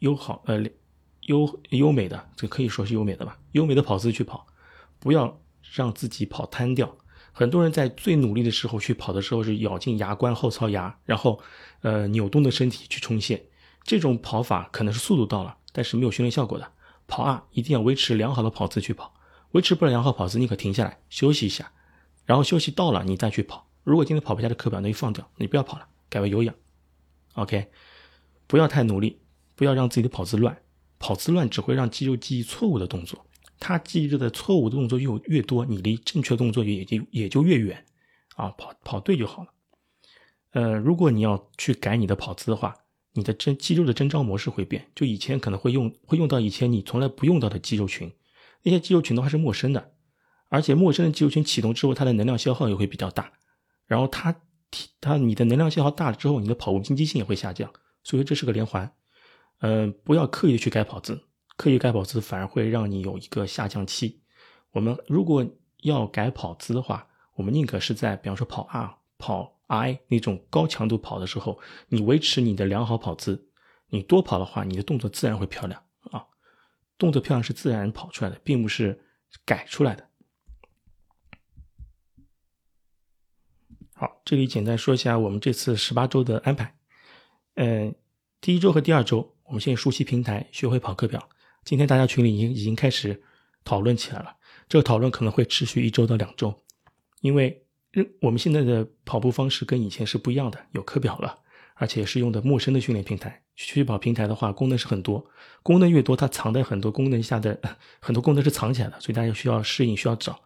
[0.00, 0.62] 优好呃。
[1.22, 3.38] 优优美的，这可以说是优美的吧？
[3.52, 4.46] 优美的跑姿去跑，
[4.98, 5.38] 不要
[5.74, 6.96] 让自己跑瘫掉。
[7.32, 11.38] 很多人在最努力的时候去跑的时候，是咬进牙关后槽牙，然后
[11.82, 13.44] 呃扭动的身体去冲线。
[13.82, 16.72] 这种跑法可能是速度到了，但是没有训练效果的。
[17.06, 19.12] 跑啊，一定要维持良好的跑姿去跑。
[19.50, 21.70] 维持不了良好跑姿，你可停下来休息一下，
[22.28, 23.66] 然后休息到了你再去跑。
[23.84, 26.54] 如果今天跑不下的课表，那就放掉，你不要跑了，改为有氧。
[27.36, 27.70] OK，
[28.46, 29.18] 不要太努力，
[29.54, 30.58] 不要让自己的跑姿乱。
[30.98, 33.24] 跑姿乱只会让肌肉记忆错误的动作，
[33.58, 37.82] 它记忆的错误的动作越越多，你离正确动作也就也就越远，
[38.36, 39.48] 啊，跑跑对就好了。
[40.50, 42.76] 呃，如果你要去改你的跑姿的话，
[43.14, 48.12] 你的真肌肉的征召模式会变，就以前可能会用会用到以前你从来不用到的肌肉群，
[48.64, 49.92] 那些肌肉群都还是陌生的，
[50.48, 53.32] 而且陌生的肌肉群启动之后，它的能量消耗也会比较大，
[53.86, 54.34] 然后它
[55.00, 58.92] 它你的能量消耗大了之后，你的跑步经济性也会下降，所以这是个连环。
[59.60, 61.20] 嗯，不要刻意的去改跑姿，
[61.56, 64.22] 刻意改跑姿反而会让你有一个下降期。
[64.72, 65.46] 我们如果
[65.82, 71.58] 要改跑姿的话，我们宁可是在比方说跑 R、跑 I 那种高强度跑的时候，
[71.88, 73.48] 你维持你的良好跑姿。
[73.90, 76.26] 你多跑的话，你的动作自然会漂亮啊。
[76.98, 79.02] 动作漂亮是自然跑出来的，并不是
[79.44, 80.06] 改出来的。
[83.94, 86.74] 好，这里简单说一下我们这次十八周的安排。
[87.54, 87.94] 嗯，
[88.42, 89.34] 第一周和第二周。
[89.44, 91.30] 我们先熟悉平台，学会跑课表。
[91.64, 93.22] 今天大家群里已经已经开始
[93.64, 94.36] 讨论起来了，
[94.68, 96.54] 这个讨论可能会持续一周到两周，
[97.22, 97.64] 因为
[98.20, 101.38] 我们现在的跑步方式跟以前是不一样的，有课表了，
[101.76, 103.42] 而且是用的陌生的训练平台。
[103.56, 105.26] 学跑平台的话，功能是很多，
[105.62, 107.58] 功能越多，它藏在很多功能下的
[107.98, 110.38] 很多功能是藏起来的，所以大家需要适应，需要找。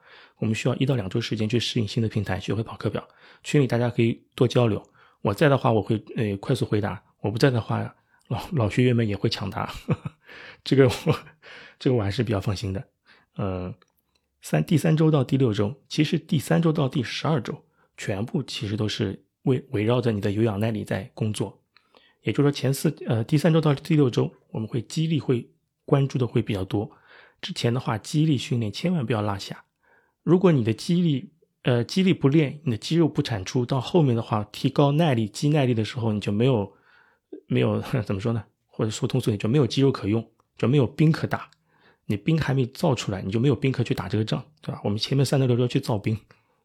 [0.42, 3.06] 我们需要一到两周时间去适应新的平台，学会跑课表。
[3.44, 4.82] 群里大家可以多交流，
[5.20, 7.94] 我在的话我会呃快速回答，我不在的话
[8.26, 9.72] 老老学员们也会抢答，
[10.64, 11.18] 这个我
[11.78, 12.84] 这个我还是比较放心的。
[13.38, 13.72] 嗯，
[14.40, 17.64] 三第三周到第六周，其实第三周到第十二周，
[17.96, 21.62] 全部其实都是围围绕着你的有氧耐力在工作。
[22.22, 25.48] 也就是说，前四呃第三周到第六周，我们会激励会
[25.84, 26.90] 关注的会比较多。
[27.40, 29.64] 之前的话，激励训练千万不要落下。
[30.22, 31.32] 如果你的肌力
[31.62, 36.72] 呃肌力不练，你的肌肉不产出，到后面的话，提高耐力、肌耐力的时候，你就没有
[37.46, 38.44] 没有 怎么说呢？
[38.66, 41.50] 或者说通俗点，就没有肌肉可用，就没有兵可打。
[42.06, 44.80] 你兵还没造出来，你就没有兵可去打这个仗，对吧？
[44.84, 46.18] 我们前面三到六周去造兵，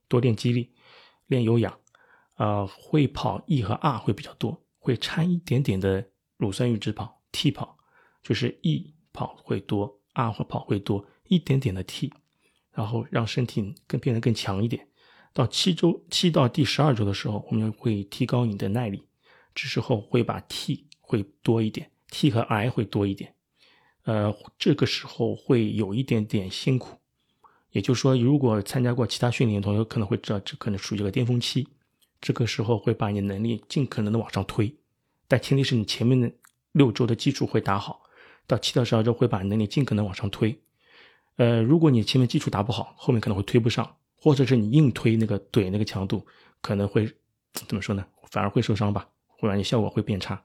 [0.07, 0.71] 多练肌力，
[1.27, 1.77] 练有氧，
[2.37, 4.63] 呃，会跑 E 和 R 会比较多。
[4.79, 7.77] 会掺一点点的乳酸阈值跑，T 跑，
[8.23, 12.13] 就是 E 跑会多，R 或跑会多一点点的 T，
[12.77, 14.87] 然后让身体更变得更强一点。
[15.33, 19.01] 到七周七到第十二周的时候，我们会提高你的耐力，
[19.55, 23.33] 这时候会把 T 会多一点，T 和 I 会多一点。
[24.03, 26.99] 呃，这个时候会有一点点辛苦，
[27.71, 31.67] 也就是说，如果参加过其他训练的同学可能会知道，这可能属于一个巅峰期。
[32.21, 34.75] 这个时候会把你的能力尽可能的往上推，
[35.27, 36.31] 但前提是你前面的
[36.73, 38.03] 六周的基础会打好，
[38.45, 40.59] 到七到十二周会把能力尽可能往上推。
[41.37, 46.25] 呃，如果你前面基础打不好，后面可能会推不上，或者是你硬推那个怼那个强度，
[46.61, 47.11] 可能会
[47.53, 48.05] 怎么说呢？
[48.29, 50.43] 反而会受伤吧，会让你效果会变差。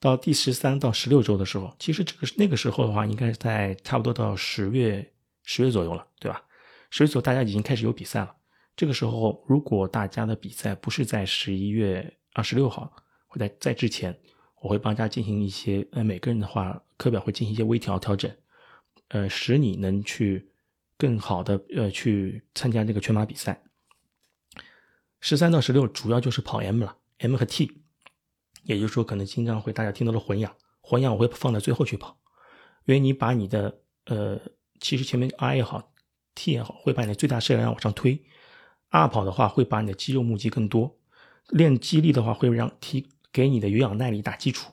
[0.00, 6.44] 到第十三到十六周的时候，其实这个那个时候的话，应该是在差不多到十月十月左右了，对吧？
[6.90, 8.32] 十月左右大家已经开始有比赛了。
[8.76, 12.92] 这个时候，如果大家的比赛不是在十一月二十六号，
[13.26, 14.16] 或在在之前，
[14.60, 18.30] 我会帮大家进行一些，呃，每个人的话课表会进行一些微调调整，
[19.08, 20.50] 呃，使你能去
[20.96, 23.62] 更好的呃去参加这个全马比赛。
[25.20, 27.82] 十三到十六主要就是跑 M 了，M 和 T，
[28.62, 32.18] 也就是说可能经常会大家听到的混氧，混氧我会放在最后去跑，
[32.84, 34.38] 因为你把你的呃，
[34.80, 35.92] 其实前面 I 也好
[36.34, 38.22] ，T 也好，会把你的最大摄氧量往上推。
[38.90, 40.98] 二跑的话会把你的肌肉募集更多，
[41.48, 44.72] 练肌力的话会让提给你的有氧耐力打基础。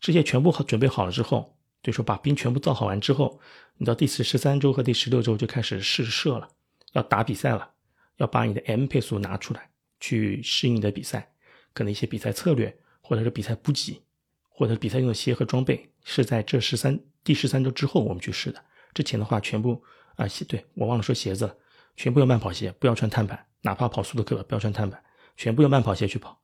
[0.00, 1.53] 这些全部好准备好了之后，
[1.84, 3.38] 就说把兵全部造好完之后，
[3.76, 6.48] 你到第十三周和第十六周就开始试射了，
[6.94, 7.72] 要打比赛了，
[8.16, 9.68] 要把你的 M 配速拿出来
[10.00, 11.34] 去适应你的比赛，
[11.74, 14.02] 可能一些比赛策略或者是比赛补给，
[14.48, 18.64] 或者比赛用的鞋和装备是在这十三第十三周之后我们去试的。
[18.94, 19.84] 之前的话全部
[20.16, 21.54] 啊鞋对我忘了说鞋子了，
[21.96, 23.46] 全部用慢跑鞋，不要穿碳板。
[23.60, 25.02] 哪怕跑速度课不要穿碳板，
[25.36, 26.40] 全部用慢跑鞋去跑。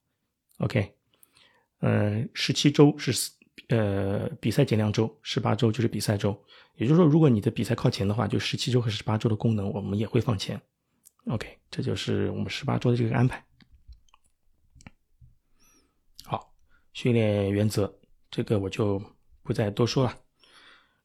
[0.59, 0.95] OK，
[1.81, 3.13] 嗯，十七周是
[3.69, 6.37] 呃比赛减量周，十八周就是比赛周。
[6.77, 10.61] 也就是说，如果你的比赛靠前的话，就十七周和十八周的功能我们也会放前。
[11.27, 13.45] OK，这就是我们十八周的这个安排。
[16.25, 16.55] 好，
[16.93, 17.93] 训练原则
[18.31, 19.01] 这个我就
[19.43, 20.19] 不再多说了，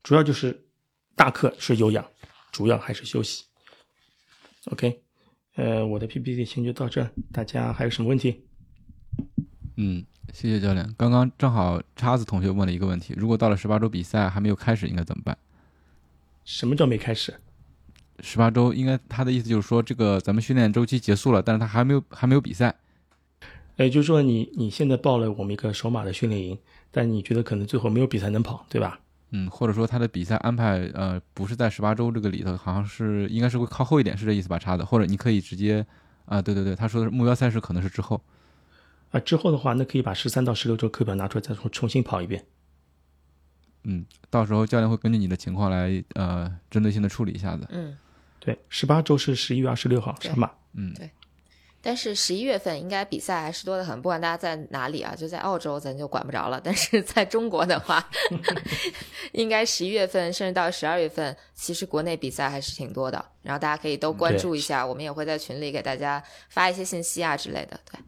[0.02, 0.68] 主要就是
[1.16, 2.10] 大课是有氧，
[2.52, 3.44] 主要还是休息。
[4.72, 5.04] OK。
[5.56, 8.46] 呃，我的 PPT 先就到这，大家还有什么问题？
[9.78, 10.94] 嗯，谢谢教练。
[10.98, 15.38] 刚刚正好叉子同学问了一个问题：如果到了十八周比赛还没有开始，应该怎么办？
[16.44, 17.34] 什么叫没开始？
[18.22, 22.74] 十八周应该他的意思就是说，这个咱们训练周期结束了，但是他还没有还没有比赛。
[23.78, 26.58] 也就是说，你你现在报了我们一个首马的训练营，
[26.92, 29.00] 但你觉得可能最后没有比赛能跑，对吧？
[29.32, 34.58] 嗯，或者说他的比赛安排，呃，不是在十八周这个里头，好像是应该是会靠后一点，是这意思吧？
[34.58, 35.86] 叉子，或者你可以直接，
[36.24, 38.22] 啊，对对对，他说的目标赛事可能是之后，
[39.16, 42.46] 啊，之后的话，那可以把十三到十六周课表拿出来，再重重新跑一遍。
[43.86, 47.66] 嗯，到时候教练会根据你的情况来，呃，针对性的处理一下子。
[47.70, 47.98] 嗯，
[48.42, 50.52] 对，十八周是十一月二十六号上马。
[50.74, 51.10] 嗯，对。
[51.82, 56.60] 但是十一月份应该比赛还是多得很，不管大家在哪里啊，就在澳洲咱就管不着了。
[56.62, 58.06] 但是在中国的话，
[59.34, 63.24] 应该十一月份甚至到十二月份，其实国内比赛还是挺多的。
[63.44, 67.80] 然后大家可以都关注一下，我们也会在群里给大家发一些信息啊之类的。
[67.90, 68.00] 对，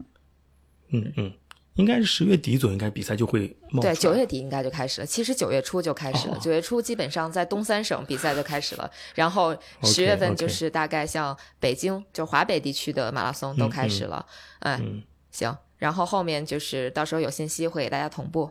[0.89, 1.33] 嗯嗯。
[1.75, 5.05] 应该是十月底左右，应该比赛就会冒对，九月底应该就开始了。
[5.05, 8.91] 其实九月初就开始了，九月初基本上在东三省比赛就开始了。
[9.13, 14.25] 然后十月份就是大概像北京，就华北地区的马拉松都开始了。
[14.61, 15.55] 嗯，行。
[15.77, 18.49] 然后后面就是到时候有信息会给大家同步。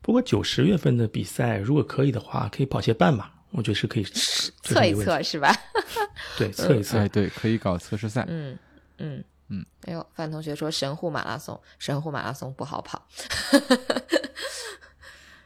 [0.00, 5.52] 不过九十月份的比赛，如果可以的话，可以跑些半马，我觉得是可以测一测，是吧？
[6.38, 6.98] 对，测一测。
[6.98, 8.24] 哎，对，可以搞测试赛。
[8.28, 8.56] 嗯
[8.98, 9.24] 嗯。
[9.52, 13.06] 嗯，哎呦，范同学说神户马拉松，神户马拉松不好跑。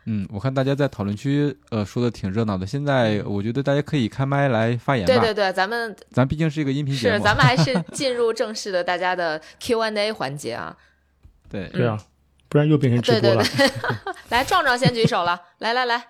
[0.08, 2.64] 嗯，我看大家在讨论区呃说的挺热闹的。
[2.64, 5.12] 现在我觉得大家可以开麦来发言吧。
[5.12, 7.24] 对对对，咱们咱毕竟是一个音频节是，目。
[7.24, 10.76] 咱们还是 进入正式的大家的 Q&A 环节啊。
[11.50, 12.00] 对对啊，
[12.48, 13.48] 不然又变成直对对播了。
[13.56, 13.70] 对，
[14.30, 16.06] 来壮壮先举手了，来来来，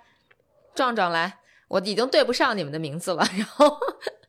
[0.74, 3.26] 壮壮来，我已经对不上你们的名字了。
[3.34, 3.78] 然后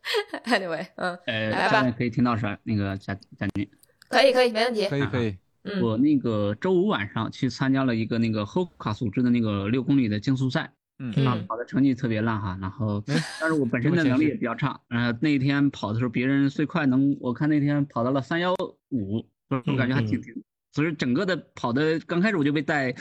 [0.45, 2.57] anyway，嗯，呃，来吧下面可以听到是吧？
[2.63, 3.69] 那个贾贾军，
[4.09, 4.87] 可以可以，没问题。
[4.87, 5.29] 可以可以。
[5.29, 5.37] 嗯
[5.81, 18.53] 我那个周五晚上去参加了一个那个 Hoka 组织的那个六公里的竞速赛，嗯嗯啊，跑的成绩特别烂哈，然后哎但是我本身的能力也比较差，呃，那一天跑的时候别人最快能，我看那天跑到了三幺
[18.91, 20.33] 五，我感觉还挺挺，
[20.71, 22.95] 所以整个的跑的刚开始我就被带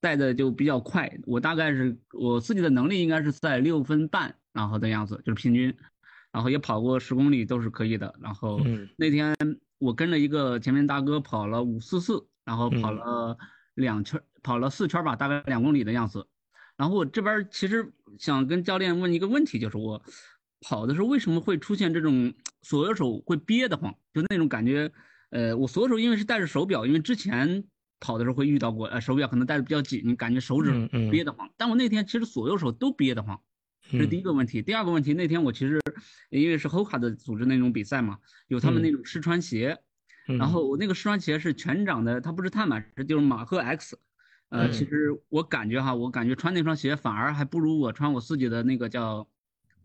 [0.00, 5.76] 带的就比较快，我大概是我自己的能力应该是在六分半，然后的样子就是平均，
[6.32, 9.34] 然后也跑过十公里都是可以的，然后嗯那天
[9.78, 13.38] 我跟着一个前面大哥跑了五四四，然后跑嗯了
[13.74, 16.26] 两圈，跑了四圈吧，大概两公里的样子。
[16.76, 20.02] 然后我这边其实想跟教练问一个问题，就是我
[20.60, 24.92] 跑的时候为什么会出现这种左右手会憋得慌，就那种感觉。
[25.30, 27.64] 呃，我左手因为是戴着手表，因为之前
[28.00, 31.50] 跑的时候会遇到过，呃，手表可能戴的比较紧，你感觉手指憋得慌。
[31.56, 33.38] 但我那天其实左右手都憋得慌，
[33.90, 34.60] 这是第一个问题。
[34.62, 35.80] 第二个问题，那天我其实
[36.30, 39.78] 因为是 Hoka 的组织那种比赛嘛，有他们那种试穿鞋，
[40.28, 43.98] 嗯然后我那个试穿鞋是全掌的，它不是碳板，是就是马赫 X。
[44.50, 49.28] 呃，嗯其实我感觉哈，我感觉穿那双鞋反而还不如我穿我自己的那个叫，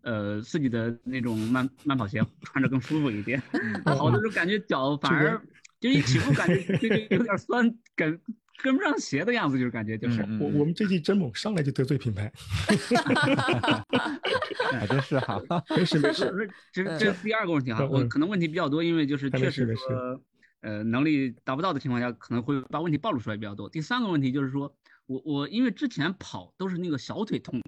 [0.02, 3.42] 呃，自己的那种慢慢跑鞋穿着更舒服一点。
[3.86, 5.42] 好多时候感觉脚反而
[5.82, 8.18] 就一起步感觉就就有点酸，跟
[8.62, 10.22] 跟不上鞋的样子，就是感觉就是。
[10.24, 12.32] 嗯我我们这季真猛，上来就得罪品牌，
[14.72, 15.42] 还真是哈。
[15.76, 16.50] 没事没是事。
[16.74, 20.22] 是，这这是第二个问题哈，我可能问题比较多，因为就是确实说，
[20.62, 23.70] 呃，能力达不到的情况下，可能会把问题暴露出来比较多。
[23.70, 27.62] 第三个问题就是说，我我因为之前跑都是那个小腿痛，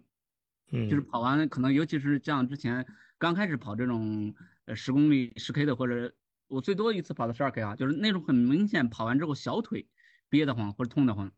[0.71, 2.85] 嗯，就是跑完可能尤其是像之前
[3.17, 4.33] 刚开始跑这种
[4.65, 6.13] 呃十公里十 K 的，或者
[6.47, 9.87] 我最多一次跑的十二 K 啊，就是那种很明显跑完之后小腿
[10.35, 11.31] 憋得慌或者痛得慌。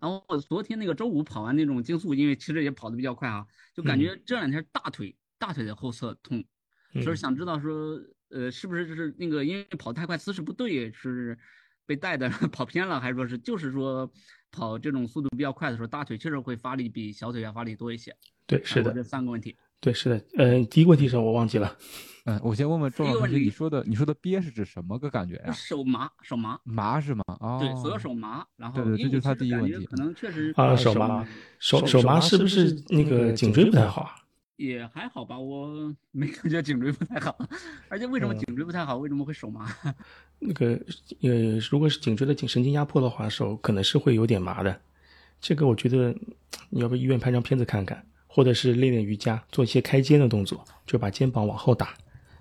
[0.00, 6.44] 然后我昨天那个周五跑完那种竞速，因为其实也跑得比较快啊，就感觉这两天大腿大腿的后侧痛，
[7.02, 11.36] 所以嗯想知道说，呃，是不是就是那个因为跑太快姿势不对，是
[11.86, 14.08] 被带的 跑偏了，还是说是就是说
[14.52, 18.14] 跑这种速度比较快的时候，大腿确实会发力比小腿要发力多一些？
[18.46, 19.56] 对，是的，这三个问题。
[19.84, 20.24] 对，是的。
[20.38, 21.76] 呃，第一个问题是我忘记了。
[22.24, 25.52] 嗯，我先问问壮壮同学，第一个问题你说的你说的憋是指什么个感觉呀？
[25.52, 27.22] 手麻，手麻，麻是吗？
[27.38, 34.14] 哦，对，左右手麻，然后对对这就是他第一个问题可能确实啊，手手麻麻，手手麻麻是不是那那个个颈颈椎不太好啊？
[34.56, 37.36] 也还好吧，我没感觉颈椎不太好，
[37.90, 39.68] 而且为什么嗯颈椎不太好，为什么会手麻？
[40.40, 40.80] 那个
[41.20, 44.80] 呃，如果是颈椎的颈神经压迫的话，手可能是会有点麻的。
[45.40, 46.16] 这个我觉得
[46.70, 48.02] 你要不医院拍张片子看看，
[48.34, 51.94] 或者是练练瑜伽，做一些开肩的动作，就把肩膀往后打，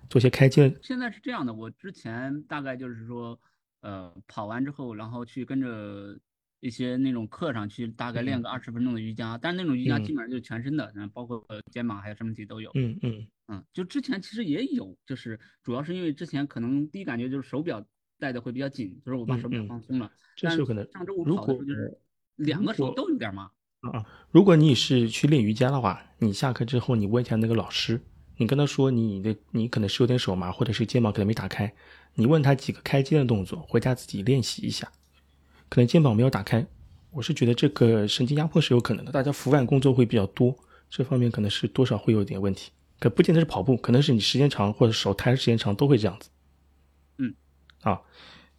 [0.10, 0.76] 做一些开肩。
[0.82, 3.40] 现在是这样的，我之前大概就是说，
[3.82, 6.18] 呃，跑完之后，然后去跟着
[6.62, 12.72] 一些那种课上去，大概练个二十分钟的瑜伽，但是那种瑜伽嗯基本上就是全身的，嗯，包括呃肩膀还有身体都有。
[12.74, 17.86] 嗯嗯嗯，就之前其实也有，就是主要是因为之前可能第一感觉就是手表
[18.18, 20.12] 戴的会比较紧，就是我把手表放松了。
[20.36, 22.00] 这是有可能上周五如跑的时候就是
[22.38, 23.52] 两个手都有点麻。
[23.92, 28.02] 啊，如果你是去练瑜伽的话，你下课之后你问一下那个老师，
[28.38, 31.74] 你跟他说你的你可能是有点手麻，或者是肩膀可能没打开，
[32.16, 34.90] 你问他几个开肩的动作，回家自己练习一下。
[35.68, 36.66] 可能肩膀没有打开，
[37.12, 40.56] 我是觉得这个神经压迫是有可能的，大家伏案工作会比较多，
[40.90, 42.72] 这方面可能是多少会有点问题。
[43.00, 46.30] 可不见得是跑步，可能是你时间长或者手抬的时间长都会这样子。
[47.18, 47.36] 嗯，
[47.82, 48.02] 啊，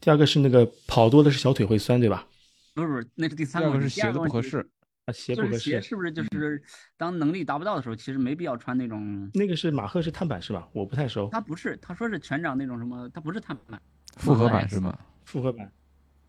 [0.01, 2.27] 第二个是那个跑多的是小腿会酸，对吧？
[2.75, 4.69] 不是不是，那是第第三个是鞋子不合适，
[5.07, 5.71] 啊，鞋就是不合适。
[5.71, 6.63] 鞋是不是就是
[6.97, 9.31] 当能力达不到的时候，其实没必要穿那种。
[9.35, 10.69] 那个是马赫是碳板是吧？
[10.73, 11.29] 我不太熟。
[11.31, 13.81] 他不是，他说是全掌那种什么，他不是碳板，
[14.17, 14.99] 复合板是吗？
[15.25, 15.71] 复合板。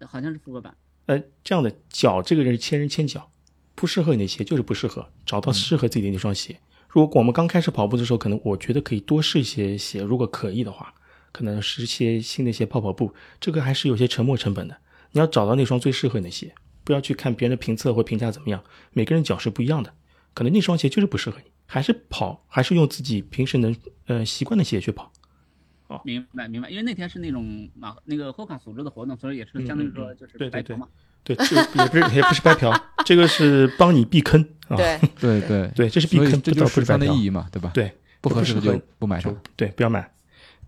[0.05, 0.75] 好像是复合板。
[1.05, 3.31] 呃，这样的脚，这个人是千人千脚，
[3.75, 6.59] 不适合你的鞋就是不适合，找到适合自己的那双鞋。
[6.89, 10.93] 如果我们刚开始跑步的时候，可能我觉得可以多试一些鞋，如果可以的话，
[11.31, 14.77] 可能试些新的鞋跑跑步，这个还是有些沉没成本的。
[15.11, 16.53] 你要找到那双最适合你的鞋，
[16.85, 18.63] 不要去看别人的评测或评价怎么样，
[18.93, 19.93] 每个人脚是不一样的，
[20.33, 23.75] 可能那双鞋就是不适合你，还是跑，还是用自己平时能
[24.05, 25.11] 呃习惯的鞋去跑。
[25.87, 30.87] 哦明白明白，因为那天是那种马那个 Hoka 组织的活动，所以也是相当于说就是嗯对对对白嫖嘛。
[31.23, 32.71] 对，这也不是也不是白嫖，
[33.03, 34.77] 这个是帮你避坑啊。
[34.77, 37.13] 对，对对 对，这是避坑，这就是试不是白嫖。
[37.13, 39.23] 的意义嘛，对吧？，对，不合适的就不买。
[39.55, 40.11] 对，不要买。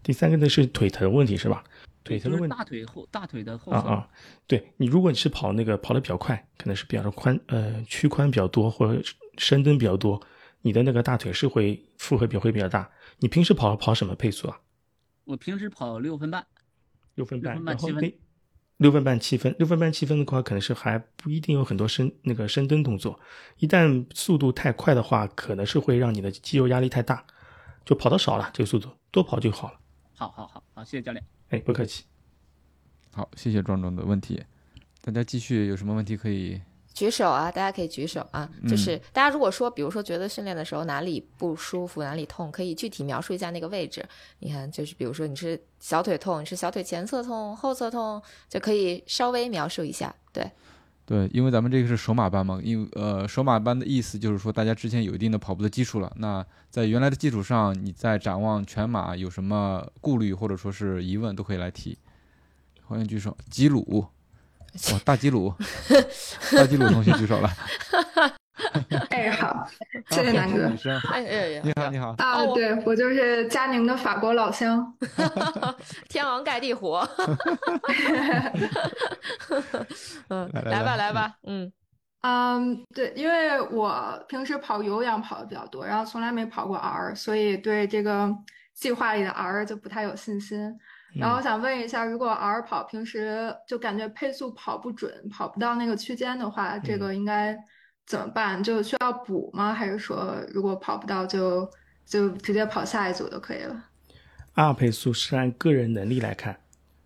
[0.03, 1.63] 第三个呢是腿疼问题是吧？
[2.07, 3.77] 腿疼的问题就是大腿后大腿的后侧。
[3.77, 4.09] 啊啊，
[4.47, 9.01] 对你，如果你是跑那个跑的比较快，可能是比较宽呃屈髋比较多或者
[9.37, 10.21] 深蹲比较多，
[10.61, 12.89] 你的那个大腿是会负荷比会比较大。
[13.19, 14.59] 你平时跑跑什么配速啊？
[15.25, 16.47] 我平时跑六分半，
[17.15, 18.19] 六分半，六分半七分然后那
[18.77, 23.19] 六分半七分，六分半七分的话，可能是还不一定有很多深那个深蹲动作。
[23.57, 27.25] 一旦速度太快的话，可能是会让你的肌肉压力太大，
[27.83, 29.79] 就跑的少了，这个速度多跑就好了。
[30.13, 31.36] 好好好好，谢谢教练。
[31.49, 32.03] 哎，不客气。
[33.13, 34.43] 好，谢谢壮壮的问题。
[35.01, 36.61] 大家继续有什么问题可以？
[36.93, 38.49] 举手啊，大家可以举手啊。
[38.67, 44.03] 就是大家如果说，比如说觉得训练的时候哪里不舒服、哪里痛，可以具体描述一下那个位置。
[44.39, 50.13] 你看，就是比如说你是小腿痛，你是小腿前侧痛、后侧痛，就可以稍微描述一下。
[50.33, 50.51] 对，
[51.07, 56.11] 对，因为咱们这个是手马班嘛，因为呃，手马班的意思就是说，大家之前有一定的跑步的基础了。
[56.17, 61.97] 那在原来的基础上，你在展望全马有什么顾虑或者说是疑问，都可以来提。
[62.83, 64.05] 欢迎举手，吉鲁，
[64.91, 65.53] 哇，大吉鲁，
[66.51, 67.49] 大吉鲁同学举手了。
[69.09, 69.67] 哎，好，
[70.09, 70.65] 谢谢南哥
[71.11, 72.15] 哎哎，你好，你好。
[72.17, 74.93] 啊，哦对我就是佳宁的法国老乡。
[76.09, 76.93] 天王盖地虎。
[80.29, 81.71] 嗯， 来吧，来来吧，嗯
[82.21, 88.29] 嗯，对，因为我平时跑有氧跑的比较多，然后从来没跑过 R，所以对这个
[88.73, 90.75] 计划里的 R 就不太有信心。
[91.15, 97.57] 然后想问一下，如果 R 跑平时就感觉配速跑不准，跑不到那个区间的话，这个应该
[98.07, 98.63] 怎么办？
[98.63, 99.73] 就需要补吗？
[99.73, 101.69] 还是说如果跑不到就
[102.05, 103.83] 就直接跑下一组就可以了？
[104.53, 106.57] 二配速是按个人能力来看，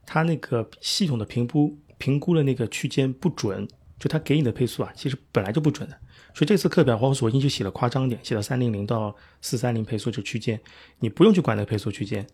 [0.05, 3.67] 它那个系统的评估评估的那个区间不准，
[3.99, 5.97] 就它给你的配速啊，其实本来就不准的。
[6.33, 10.57] 所以这次课表我索性就写了夸张点，写到三零零到四三零配速这区间，
[10.99, 12.25] 你不用去管那个配速区间，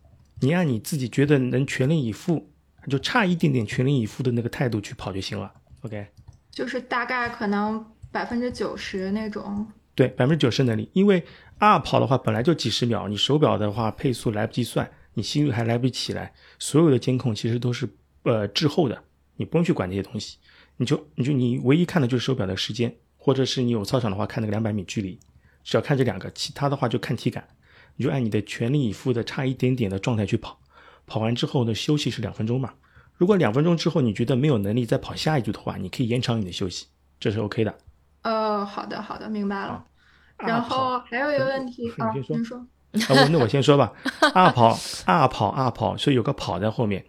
[0.41, 2.51] 你按你自己觉得能全力以赴，
[2.87, 5.51] 就差一点点全力以赴的那个态度去跑就行了。
[5.81, 6.05] OK，
[6.51, 7.83] 就是大概可能
[8.17, 9.67] 百分之九十那种。
[9.93, 11.23] 对，百分之九十能力，因为
[11.59, 17.87] R 跑的话本来就几十秒，你手表的话配速来不及算，你心率还来不及起来，所有的监控其实都是
[18.23, 19.03] 呃滞后的，
[19.35, 20.39] 你不用去管这些东西，
[20.77, 25.19] 你就你就你唯一看的就是手表的时间，或者是你有操场的话看那个两百米距离，
[25.63, 27.47] 只要看这两个，其他的话就看体感，
[27.97, 30.59] 你就按你的全力以赴的差一点点的状态去跑，
[31.05, 32.73] 跑完之后呢休息是两分钟嘛，
[33.15, 36.87] 如果两分钟之后你觉得没有能力再跑下一组的话，你可以延长你的休息，
[37.19, 37.77] 这是 OK 的。
[38.21, 39.85] 呃，好的，好的，明白了。
[40.37, 43.15] 然后还有一个问题啊，是你先说您说。
[43.15, 43.93] 啊，我那我先说吧。
[44.33, 47.05] 二跑二跑二跑，所以有个跑在后面，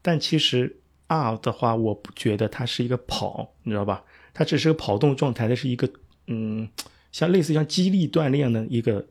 [0.00, 4.02] 但其实啊的话，我不觉得它是一个跑，你知道吧？
[4.34, 5.88] 它只是个跑动状态，它是一个
[6.26, 6.68] 嗯，
[7.12, 9.06] 像类似像激励锻炼的一个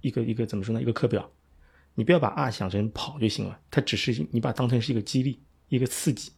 [0.00, 0.82] 一个一个怎么说呢？
[0.82, 1.30] 一个课表。
[1.94, 5.38] 你不要把啊想成跑就行了，它只是你把它当成是一个激励，
[5.68, 6.32] 一个刺激。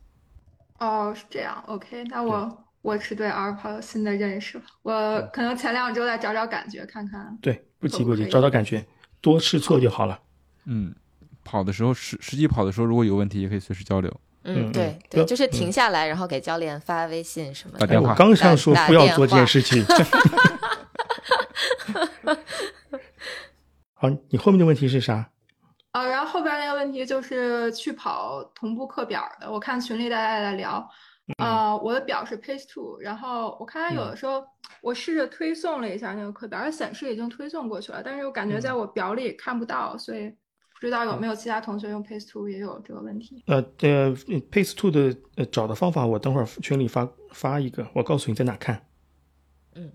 [0.81, 4.65] 哦，是这样，OK，那我我是对 R 跑有新的认识了。
[4.83, 7.35] 我可能前两周再找找感觉，看看。
[7.41, 8.85] 对，不急不急，找找感觉，
[9.23, 10.21] 多试错就好了。
[10.67, 10.95] 嗯，
[11.43, 14.21] 跑的时候实实际跑的时候，如果有问题也可以随时交流。
[14.43, 19.83] 嗯，嗯对对，就是停下来，然后给教练发微信什么打电话我刚想说打不要做这件事情。
[23.95, 25.31] 好，你后面的问题是啥？
[25.93, 30.87] 啊，然后后边那个问题就是去跑同步课表的，我看群里大家也在聊。
[31.39, 34.45] 呃，我的表是 Pace Two，然后我看它有的时候
[34.83, 43.43] 我试着推送了一下那个课表，它显示已经推送过去了，但是我感觉在我表里看不到，所以不知道有没有其他同学用 Pace Two 也有这个问题。
[43.47, 44.15] 呃呃
[44.51, 48.87] ，Pace Two 的呃找的方法，我等会儿群里发发一个，我告诉你在哪看。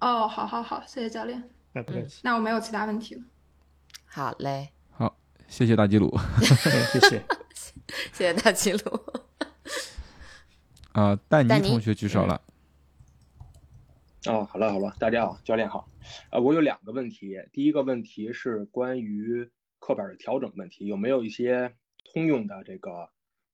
[0.01, 1.41] 哦，好好好，谢谢教练，
[1.73, 3.21] 哎，不客气，那我没有其他问题了。
[4.05, 5.15] 好嘞，好，
[5.47, 6.11] 谢谢大吉鲁。
[6.17, 6.41] 嗯
[6.91, 7.23] 谢谢。
[8.11, 8.79] 谢谢大吉鲁。
[10.99, 12.41] 啊、丹丹尼尼同学举手了。
[14.27, 15.89] 哦，好了好了，大家好，教练好。
[16.29, 21.73] 呃，我有两个问题，第一个问题是关于课本的调整问题，有没有一些
[22.11, 23.09] 通用的这个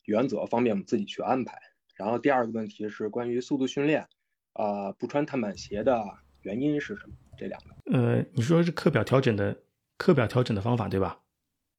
[0.05, 1.55] 原则，方便我们自己去安排？
[1.93, 4.07] 然后第二个问题是关于速度训练，
[4.53, 6.03] 呃，不穿碳板鞋的
[6.41, 7.13] 原因是什么？
[7.37, 9.55] 这两个，呃，你说是课表调整的
[9.97, 11.19] 课表调整的方法对吧？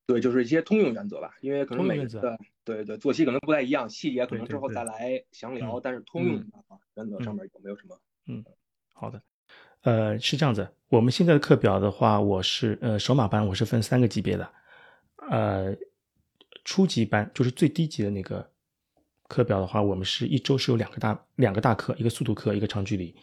[0.06, 7.98] 对，就是一些通用原则吧，因为可能每个的对对作息可能不太一样，细节可能之后对对对再来详聊，嗯但是通用的啊原则上面有没有什么？
[8.28, 8.44] 嗯
[8.92, 9.20] 好的，
[9.82, 14.50] 呃，是这样子，我们现在的课表的话，我是呃首马班我是分三个级别的，
[15.30, 15.76] 呃，
[16.64, 18.48] 初级班就是最低级的那个
[19.28, 23.14] 课表的话，我们是一周是有两个大两个大课，一个速度课，一个长距离。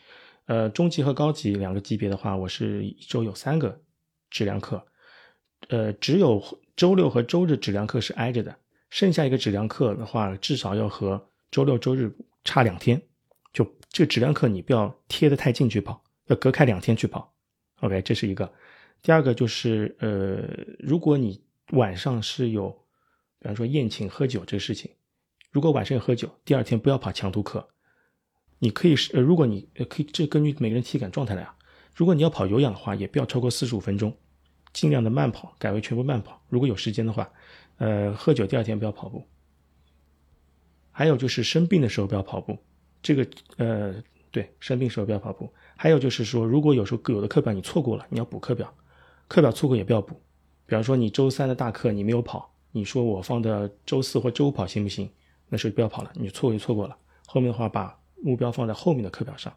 [0.46, 3.82] 呃，中级和高级两个级别的话，我是一周有三个
[4.30, 4.86] 质量课，
[5.70, 6.42] 呃，只有
[6.76, 8.56] 周六和周日质量课是挨着的，
[8.90, 13.02] 剩下一个质量课的话，至少要和周六周日差两天，
[13.54, 17.34] 就这个质量课你不要贴得太近去跑，要隔开两天去跑。
[17.82, 18.52] OK，这是一个。
[19.02, 20.48] 第二个就是呃，
[20.80, 22.70] 如果你晚上是有，
[23.40, 24.90] 比方说宴请喝酒这个事情，
[25.52, 27.70] 如果晚上有喝酒，第二天不要跑强度课。
[28.60, 31.56] 你可以是呃，如果你呃可以这根据每个人体感状态来啊。
[31.94, 34.18] 如果你要跑有氧的话，也不要超过四十五分钟，
[34.74, 36.42] 尽量的慢跑，改为全部慢跑。
[36.50, 37.32] 如果有时间的话。
[37.78, 39.28] 呃，喝酒第二天不要跑步。
[40.92, 42.58] 还有就是生病的时候不要跑步，
[43.02, 43.96] 这个呃，
[44.30, 45.52] 对，生病时候不要跑步。
[45.76, 48.72] 还有就是说，如果有时候有的课表你错过了，你要补课表，
[49.28, 50.14] 课表错过也不要补。
[50.68, 55.10] 比方说你周三的大课你没有跑，你说我放的周四或周五跑行不行？
[55.50, 56.96] 那时候不要跑了，你错过就错过了。
[57.26, 59.52] 后面的话把目标放在后面的课表上。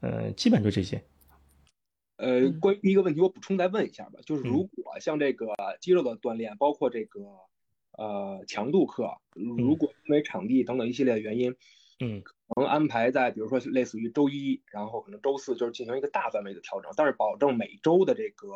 [0.00, 1.04] 呃，基本就这些。
[2.20, 7.20] 呃，关于一个问题，我补充再问一下吧，就是如果像这个肌肉的锻炼，包括这个
[7.92, 11.56] 呃强度课，如果因为场地等等一系列的原因，
[11.98, 12.22] 嗯，
[12.56, 18.48] 能安排在比如说类似于周一，然后可能周四就是进行一个大范围的调整，但是保证每周的这个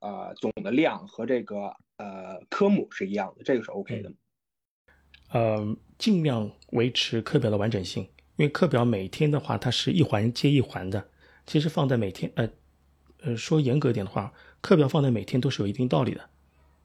[0.00, 4.12] 呃总的量和这个呃科目是一样的，这个是 OK 的。
[5.32, 8.04] 呃，尽量维持课表的完整性，
[8.36, 11.08] 因为课表每天的话，它是一环接一环的，
[11.46, 12.48] 其实放在每天呃。
[13.26, 16.20] 呃，说严格点的话，课表放在每天都是有一定道理的。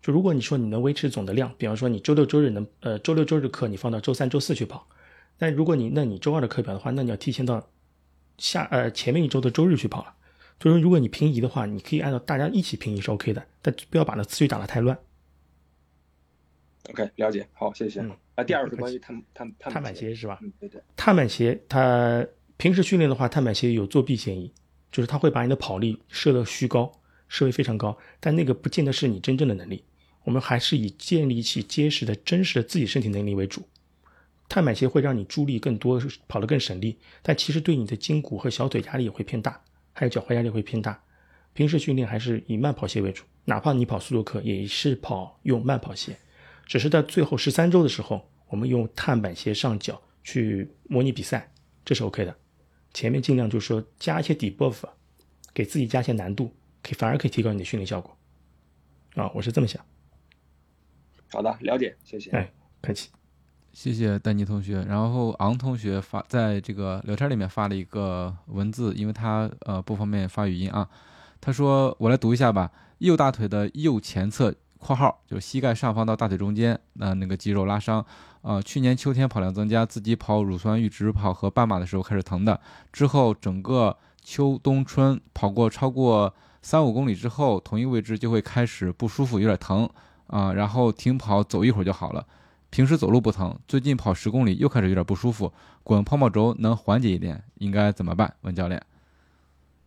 [0.02, 4.88] 就如果你说你能维持总的量，比方说你周六周日能，呃，周六周日课你放到周三周四去跑，
[5.38, 7.70] 但如果你那你周二的课表的话，那你要提前到
[8.40, 10.16] 下呃前面一周的周日去跑了。
[10.60, 14.98] 就是如果你平移的话，你可以按照大家一起平移是 OK 的，但不要把那次序打得太乱。
[16.90, 18.00] OK，了解，好，谢谢。
[18.34, 20.40] 啊，第二个是关于碳碳碳板鞋是吧？
[20.42, 20.82] 嗯，对对。
[20.96, 22.26] 碳板鞋它
[22.58, 24.52] 平时训练的话，碳板鞋有作弊嫌疑。
[24.92, 26.92] 就是他会把你的跑力设得虚高，
[27.28, 29.84] 设为非常高，但那个不见得是你真正的能力。
[30.24, 33.64] 我们还是以建立起结实的真实的自己身体能力为主。
[34.48, 39.64] 碳板鞋会让你助力更多，跑得更省力，但其实对你的筋骨和小腿压力也会偏大，
[39.94, 41.02] 还有脚踝压力会偏大。
[41.54, 46.18] 平时训练还是以慢跑鞋为主，哪怕你跑速度课也是跑用慢跑鞋，
[46.66, 51.52] 只是在最后十三周的时候，我们用碳板鞋上脚去模拟比赛，
[51.84, 52.36] 这是 OK 的。
[52.94, 54.84] 前面尽量就是说加一些 debuff，
[55.54, 58.18] 给自己加一些难度，可以反而可以提高你的训练效果。
[59.16, 59.84] 啊，我是这么想。
[61.32, 62.32] 好的，了解，谢谢。
[62.32, 63.10] 哎，客气。
[63.74, 64.84] 谢谢丹尼同学。
[64.84, 70.90] 然后昂同学发在这个聊天里面发了一个文字，因为他呃不方便发语音啊。
[71.40, 72.72] 他说：“我来读一下吧。
[72.98, 78.06] 右大腿的右前侧（括号就是膝盖上方到大腿中间）那那个肌肉拉伤。”
[78.42, 82.60] 啊，去年秋天跑量增加，自己跑乳酸阈值跑和半马的时候开始疼的，
[82.92, 89.88] 之后整个秋冬春跑过超过三五公里之后，同一位置就会开始不舒服，有点疼
[90.28, 92.26] 啊，然后停跑走一会儿就好了。
[92.72, 95.52] 平时走路不疼，最近跑十公里又开始有点不舒服，
[95.84, 98.34] 滚泡沫轴能缓解一点，应该怎么办？
[98.42, 98.82] 问教练，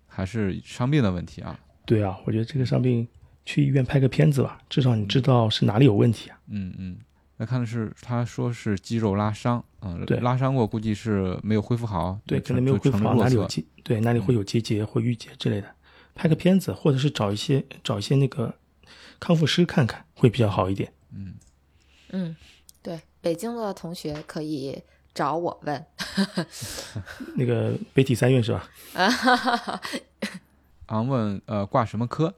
[0.07, 1.59] 还是伤病的问题啊？
[1.87, 3.09] 对啊，我觉得这个伤病
[3.45, 6.39] 去医院拍个片子吧，至少你知道是哪里有问题啊。
[6.49, 6.99] 嗯嗯。
[7.45, 15.69] 那看的是，他说是肌肉拉伤，嗯，对，拉伤过，估计是没有恢复好，对，可能没有恢复好，哪里有结，对，哪里会有结节或淤结之类的，
[16.15, 18.55] 拍个片子，或者是找一些找一些那个
[19.21, 20.91] 康复师看看，会比较好一点。
[21.13, 21.35] 嗯
[22.13, 22.35] 嗯，
[22.81, 24.83] 对，北京的同学可以
[25.13, 25.85] 找我问，
[27.37, 28.67] 那个北体三院是吧？
[28.95, 29.81] 啊哈哈，
[30.87, 32.35] 昂问，呃，挂什么科？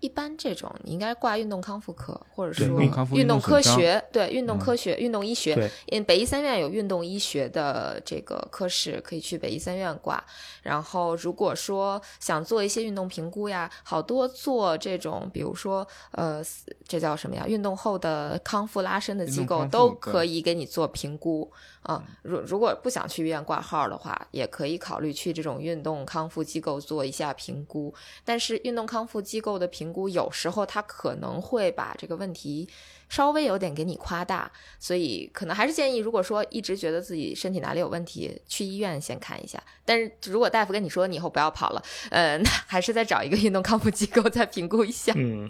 [0.00, 2.80] 一般这种你应该挂运动康复科，或者说
[3.12, 5.70] 运动科学，对运动科学、运动医学。
[5.90, 10.22] 嗯，北医三院有运动医学的这个科室，可以去北医三院挂。
[10.62, 16.42] 然后如果说想做一些运动评估呀，好多做这种，比如说呃，
[16.86, 17.44] 这叫什么呀？
[17.46, 21.50] 运动后的康复拉伸的机构都可以给你做评估。
[21.82, 27.92] 啊，如如果不想去医院挂号的话，也可以考虑去这种运动康复机构做一下评估。
[28.24, 32.68] 但是运动康复机构的评估有时候他可能会把这个问题
[33.08, 39.60] 稍微有点给你夸大，所以可能还是建议，如果说一直觉得自己身体哪里有问题，去医院先看一下。
[39.84, 45.12] 但是如果大夫跟你说你以后不要跑了，呃， 那还是再找一个运动康复机构再评估一下。
[45.16, 45.48] 嗯，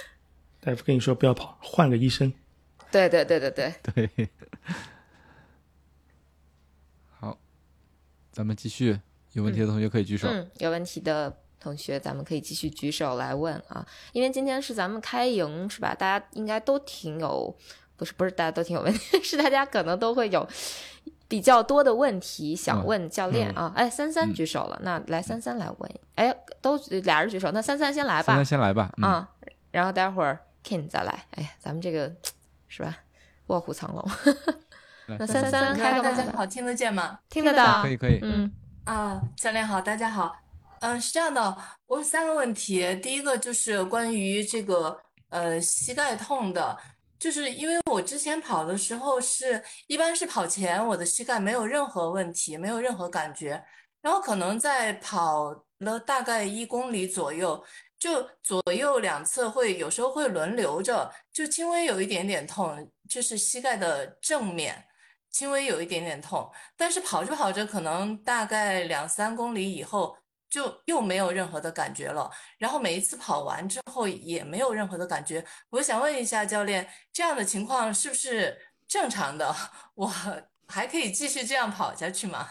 [0.60, 2.32] 大夫跟你说不要跑，换个医生。
[2.90, 4.28] 对对对对对对。
[8.36, 9.00] 咱们继续，
[9.32, 10.28] 有问题的同学可以举手。
[10.28, 13.86] 嗯，有问题的同学，咱们可以继续举手来问啊。
[14.12, 15.94] 因为今天是咱们开营，是吧？
[15.94, 17.56] 大家应该都挺有，
[17.96, 20.46] 不是不是，大家都挺有问题， 是大家可能都会有
[21.26, 23.72] 比较多的问题想问教练啊。
[23.74, 25.90] 哎，三三举手了，那来三三来问。
[26.16, 28.26] 哎，都俩人举手，那三三先来吧。
[28.26, 28.92] 三三先来吧。
[29.00, 29.26] 啊，
[29.70, 31.24] 然后待会儿 kin 再来。
[31.30, 32.14] 哎，咱们这个
[32.68, 32.98] 是吧？
[33.46, 34.06] 卧虎藏龙。
[35.26, 37.20] 三三开个大家好，听得见吗？
[37.28, 38.50] 听得到，可以可以，嗯
[38.84, 40.34] 啊，教练好，大家好。
[40.80, 42.94] 嗯、是这样的，我有三个问题。
[42.96, 46.76] 第一个就是关于这个呃膝盖痛的，
[47.18, 53.62] 就是因为我之前跑的时候是一般是跑前我的膝盖没有任何问题，没有任何感觉，
[54.02, 57.64] 然后可能在跑了大概一公里左右，
[57.98, 64.84] 就左右两侧会有时候会轮流着，就轻微有一点点痛，就是膝盖的正面。
[65.36, 70.16] 轻微有一点点痛，但是跑着跑着，可能大概两三公里以后，
[70.48, 72.30] 就又没有任何的感觉了。
[72.56, 75.44] 然后每一次跑完之后也没有任何的感觉。
[75.68, 78.58] 我想问一下教练，这样的情况是不是
[78.88, 79.54] 正常的？
[79.94, 80.06] 我
[80.66, 82.48] 还可以继续这样跑下去吗？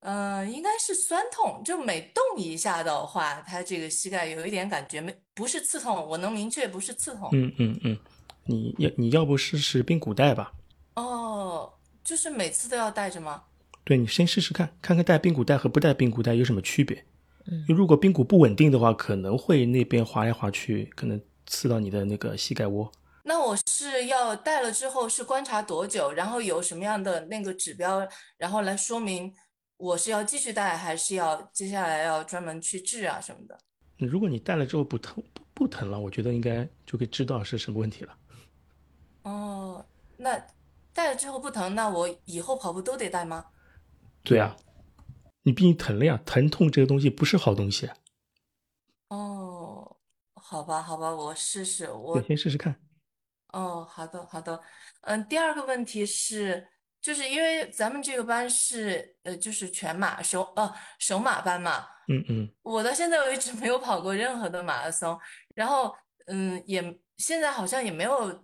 [0.00, 7.28] 嗯、应该是酸痛，就每动一下的话，它这个膝盖有一点感觉，没不是刺痛，我能明确不是刺痛。
[7.32, 7.98] 嗯嗯嗯，
[8.46, 10.52] 你要你要不试试髌骨带吧？
[10.94, 11.72] 哦，
[12.02, 13.42] 就是每次都要带着吗？
[13.84, 17.04] 对你先试试看，看看带髌骨带和不带髌骨带有什么区别。
[17.48, 22.90] 嗯如果髌骨不稳定的话，可能会那边滑来滑去，可能刺到你的那个膝盖窝。
[23.22, 29.32] 那我是要带了之后是观察多久，然后有什么样的那个指标，然后来说明
[29.76, 33.58] 我是要继续带，还是要接下来要专门去治啊什么的？
[33.98, 38.12] 如果你带了之后不疼不不疼了，我觉得应该就可以知道是什么问题了。
[39.26, 39.84] 哦，
[40.18, 40.40] 那
[40.92, 43.46] 戴了之后不疼，那我以后跑步都得戴吗？
[44.22, 44.56] 对啊，
[45.42, 47.96] 你毕竟疼了呀，疼痛这个东西不是好东西啊。
[49.08, 49.96] 哦，
[50.34, 52.76] 好吧，好吧，我试试，我，先试试看。
[53.48, 54.62] 哦，好的，好的。
[55.00, 56.68] 嗯，第二个问题是，
[57.00, 65.18] 就是因为咱们这个班是呃，就是全马首呃首马班嘛，嗯嗯我到现在为止没有跑过任何的马拉松，
[65.56, 65.92] 然后
[66.26, 68.40] 嗯，也现在好像也没有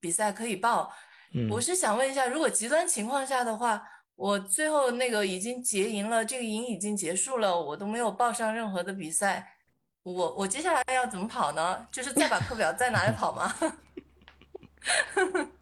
[0.00, 0.92] 比赛可以报。
[1.34, 3.82] 嗯，我是想问一下，如果极端情况下的话，
[4.14, 9.56] 我最后那个已经结营了，这个营已经结束了，我都没有报上任何的比赛，
[10.02, 11.86] 我我接下来要怎么跑呢？
[11.90, 13.50] 就是再把课表再拿来跑吗？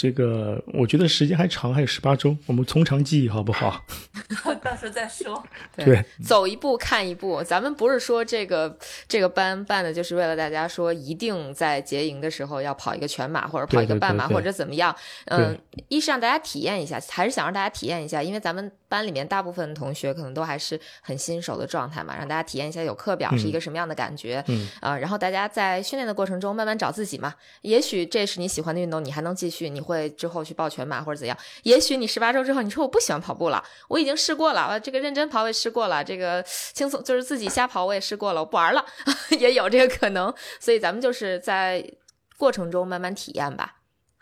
[0.00, 3.84] 这个我觉得时间还长，还有十八周，我们从长计议好不好？
[4.62, 5.44] 到时候再说。
[5.74, 7.42] 对，走一步看一步。
[7.42, 8.78] 咱们不是说这个
[9.08, 14.94] 这个班办的就是为了大家说一定在结营的时候要跑一个全马或者跑一个对对对对半马或者怎么样。
[15.24, 24.42] 嗯，一是让大家体验一下，还是想让大家体验一下，因为咱们班里面大部分同学可能都还是很新手的状态嘛，让大家体验一下有课表是一个什么样的感觉。
[24.48, 27.34] 嗯啊、然后大家在训练的过程中慢慢找自己嘛。
[27.62, 31.36] 也许这是你喜欢的运动，你还能继续，你会之后去报全马或者怎样。
[31.62, 38.84] 也许你十八周之后，你说我不喜欢跑步了，我已经试过了，啊，这个认真跑我也试过了，这个轻松就是自己瞎跑我也试过了，我不玩了，
[39.38, 40.32] 也有这个可能。
[40.58, 41.84] 所以咱们就是在
[42.36, 43.76] 过程中慢慢体验吧，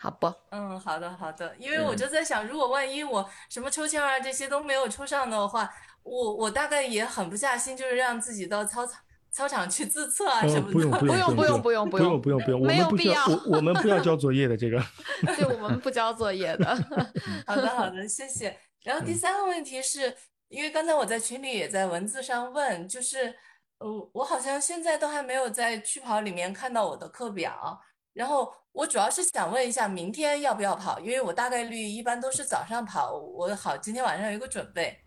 [0.06, 0.32] 好不？
[0.50, 5.68] 嗯，好的好的，因为我就在想，如果万一我什么抽签啊这些都没有抽上的话，
[6.04, 9.00] 我我大概也狠不下心，就是让自己到操场
[9.32, 10.98] 操场去自测啊什呃，么不用的。
[11.00, 14.80] 不用不用不用不不用不用不用，没有必要我我们不要交作业的这个。
[15.36, 16.66] 对我们不交作业的。
[17.44, 18.56] 好的，好的，谢谢。
[18.84, 20.16] 然后第三个问题是，
[20.48, 23.34] 因为刚才我在群里也在文字上问，就是，
[23.78, 27.80] 呃，我好像现在都还没有在趣跑里面看到我的课表，
[28.16, 30.98] 然后我主要是想问一下，明天要不要跑？
[30.98, 34.98] 因为我大概率一般都是早上跑，我好今天晚上有一个准备。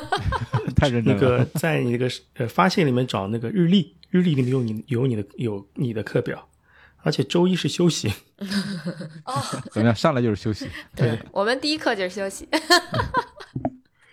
[0.74, 1.20] 太认真那。
[1.20, 6.48] 个在你那个呃发现里面找那个日历，日历里面有你有你的有你的课表，
[7.02, 8.10] 而且周一是休息。
[9.26, 9.34] 哦，
[9.70, 9.94] 怎么样？
[9.94, 10.70] 上来就是休息。
[10.96, 12.48] 对，我们第一课就是休息。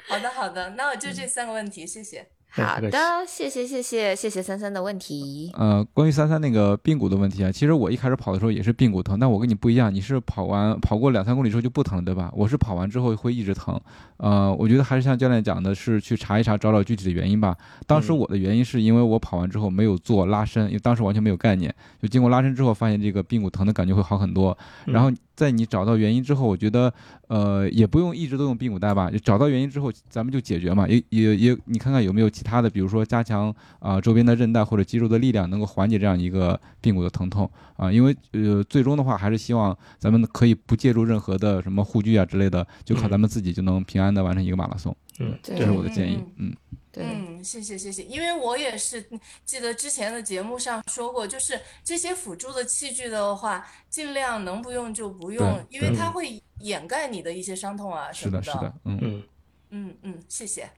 [0.10, 2.28] 好的，好的，那我就这三个问题，谢谢。
[2.64, 2.90] 好的，
[3.28, 5.52] 谢谢谢谢谢谢三三的问题。
[5.54, 12.32] 呃，关于三三那个髌骨的问题啊，其实我一开始跑的时候也是髌骨疼，但我跟你不一样，你是跑完跑过两三公里之后就不疼了，对吧？
[12.34, 13.80] 我是跑完之后会一直疼。
[14.18, 17.56] 呃，我觉得还是像教练讲的，是去查一查，找找具体的原因吧。
[17.86, 24.58] 当时嗯我的原因是因为我跑完之后没有做拉伸，因为当时完全没有概念，就经过拉伸之后，发现这个髌骨疼的感觉会好很多。
[24.86, 26.94] 然后在你找到原因之后，我觉得
[27.28, 30.88] 呃也不用一直都用髌骨带吧，就找到原因之后咱们就解决嘛。
[30.88, 44.96] 也也也，你看看有没有其他的，比如说加强啊、周边的韧带或者肌肉的力量，能够缓解这样一个髌骨的疼痛啊、因为呃最终的话还是希望咱们可以不借助任何的什么护具啊之类的，就靠咱们自己就能平安的完成一个马拉松。
[45.20, 46.20] 嗯，这是我的建议。
[46.38, 46.54] 嗯，
[46.96, 49.06] 对，嗯，谢谢谢谢，因为我也是
[49.44, 59.24] 记得之前的节目上说过，就是这些辅助的器具的话，尽量能不用就不用，因为它会掩盖你的一些伤痛啊什么是的，是的，嗯，嗯，
[59.72, 60.70] 嗯嗯，谢谢。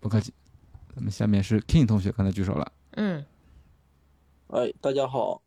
[0.00, 0.34] 不客气。
[0.94, 2.72] 咱们下面是 King 同学，刚才举手了。
[2.92, 3.24] 嗯，
[4.48, 5.40] 哎，大家好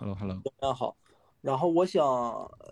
[0.00, 0.96] ，Hello Hello，大家好。
[1.42, 2.04] 然后我想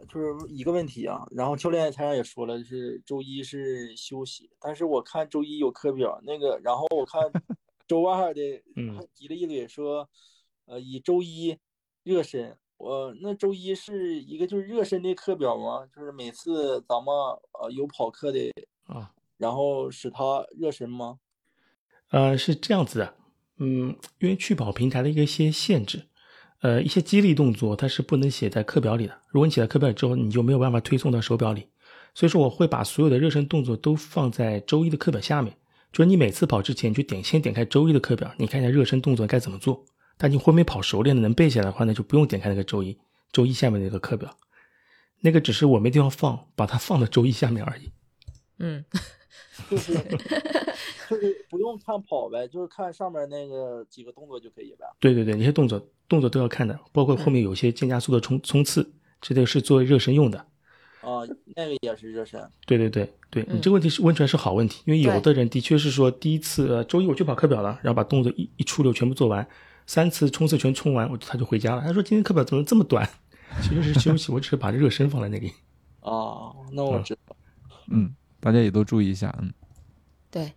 [0.09, 7.21] 就是一个问题啊，然后教练台上也说了，是周一是休息，但是我看周一有课表，那个，然后我看
[7.89, 8.63] 周二的
[8.95, 10.07] 还提了一嘴说，
[10.67, 11.57] 呃，以周一
[12.03, 15.87] 热身，我那周一是一个就是热身的课表吗？
[15.87, 17.15] 就是每次咱们
[17.61, 18.53] 呃有跑课的
[18.85, 21.19] 啊，然后使他热身吗？
[22.11, 23.15] 呃，是这样子的，
[23.57, 26.08] 嗯，因为去跑平台的一些限制。
[26.61, 29.17] 呃，一些激励动作它是不能写在课表里的。
[29.29, 31.69] 如果你写在课表之后，你就没有办法推送到手表里。
[32.15, 35.57] 所以说，我会把所有的热身动作都放在周一的课表下面。
[35.93, 39.85] 就是你每次跑之前，你就点先点开周一的课表，你看一下热身动作该怎么做。
[40.17, 42.99] 但你后面跑熟练的能背下来的话，那就不用点开那个周一。
[43.31, 44.37] 周一下面那个课表，
[45.21, 47.93] 那个只是我没地方放，把它放到周一下面而已。
[48.59, 48.85] 嗯。
[49.71, 49.93] 就是
[51.09, 54.87] 就是不用看跑呗，就是看上面那个几个动作就可以呗。
[54.99, 60.39] 对对对，那些动作动作都要看的，包括后面有些渐加速的冲冲刺，这个是做热身用的。
[61.01, 61.23] 啊，
[61.57, 62.41] 那个也是热身。
[62.67, 69.47] 对对对对，你这个问题是问出来是好问题，因为有的人的确是说第一次周一我去跑课表了，然后把动作一一出溜全部做完，
[69.87, 71.83] 三次冲刺全冲完，我他就回家了。
[71.83, 73.09] 他说今天课表怎么这么短？
[73.63, 75.53] 其实是休息，我只是把热身放在那里。
[76.01, 77.37] 哦，那我知道。
[77.91, 78.15] 嗯。
[78.41, 79.53] 大家也都注意一下，嗯，
[80.31, 80.53] 对，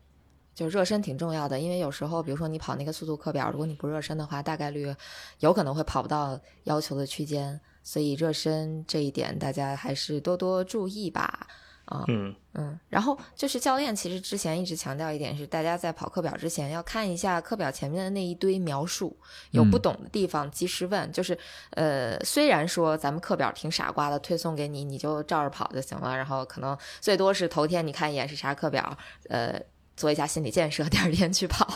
[0.53, 4.93] 就热身挺重要的，因为有时候，比如说你跑那个速度课表，如果你不热身的话，大概率
[5.39, 11.47] 有可能会跑不到要求的区间，所以热身这一点大家还是多多注意吧。
[11.91, 19.15] 啊，嗯嗯，然后就是教练，其实之前一直强调一点是，大家在跑课表之前要看一下课表前面的那一堆描述，
[19.51, 21.11] 有不懂的地方及时问。
[21.11, 21.37] 就是，
[21.71, 29.61] 呃，虽然说咱们课表挺傻瓜的，推送给你，你就照着跑就行了，然后可能最多是头天你看一眼是啥课表，呃，
[29.97, 31.67] 做一下心理建设， 第二天去跑。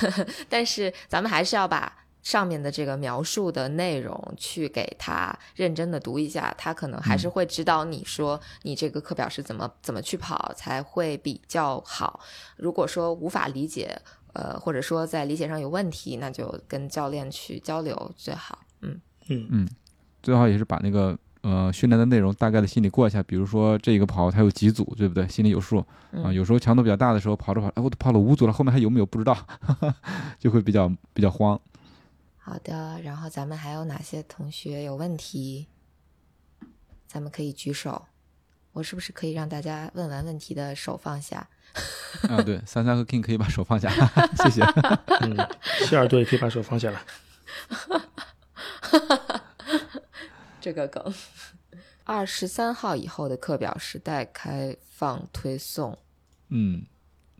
[0.48, 1.92] 但是咱们还是要把。
[2.22, 12.20] 上面的这个描述的内容，去给他认真的读一下，他可能还是会指导你说你这个课表是怎么怎么去跑才会比较好。
[12.56, 13.98] 如果说无法理解，
[14.34, 18.58] 呃，或者说在理解上有问题，那就跟教练去交流最好。
[18.82, 19.68] 嗯嗯嗯，
[20.22, 23.22] 最好也是把那个呃训练的内容大概的心里过一下。
[23.22, 25.26] 比如说这个跑它有几组，对不对？
[25.28, 25.84] 心里有数
[26.22, 26.32] 啊。
[26.32, 29.36] 有时候强度比较大的时候，跑着跑，哎，我都跑了五组了，后面还有没有不知道，
[30.38, 31.58] 就会比较比较慌。
[32.48, 35.66] 好的，然后咱们还有哪些同学有问题？
[37.06, 38.06] 咱们可以举手。
[38.72, 41.46] 我是不是可以让大家问完问题的手放下？
[42.26, 43.90] 啊，对， 三三和 King 可以把手放下，
[44.42, 44.62] 谢谢。
[45.20, 45.36] 嗯，
[45.86, 47.04] 希尔顿也可以把手放下了。
[50.58, 51.12] 这个梗。
[52.04, 55.98] 二十三号以后的课表是待开放推送。
[56.48, 56.86] 嗯，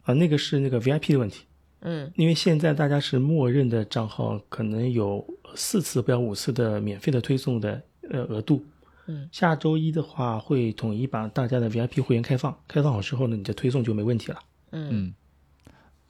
[0.02, 1.46] 啊，那个是那个 VIP 的问题。
[1.80, 5.24] 嗯，因为现在大家是默认的账号，可能有
[5.54, 8.64] 四次不要五次的免费的推送的呃额度。
[9.06, 14.38] 嗯，下周一的话会统一把大家的 VIP 会员开放，开放好之后呢，你的推送就没问题了。
[14.72, 15.14] 嗯。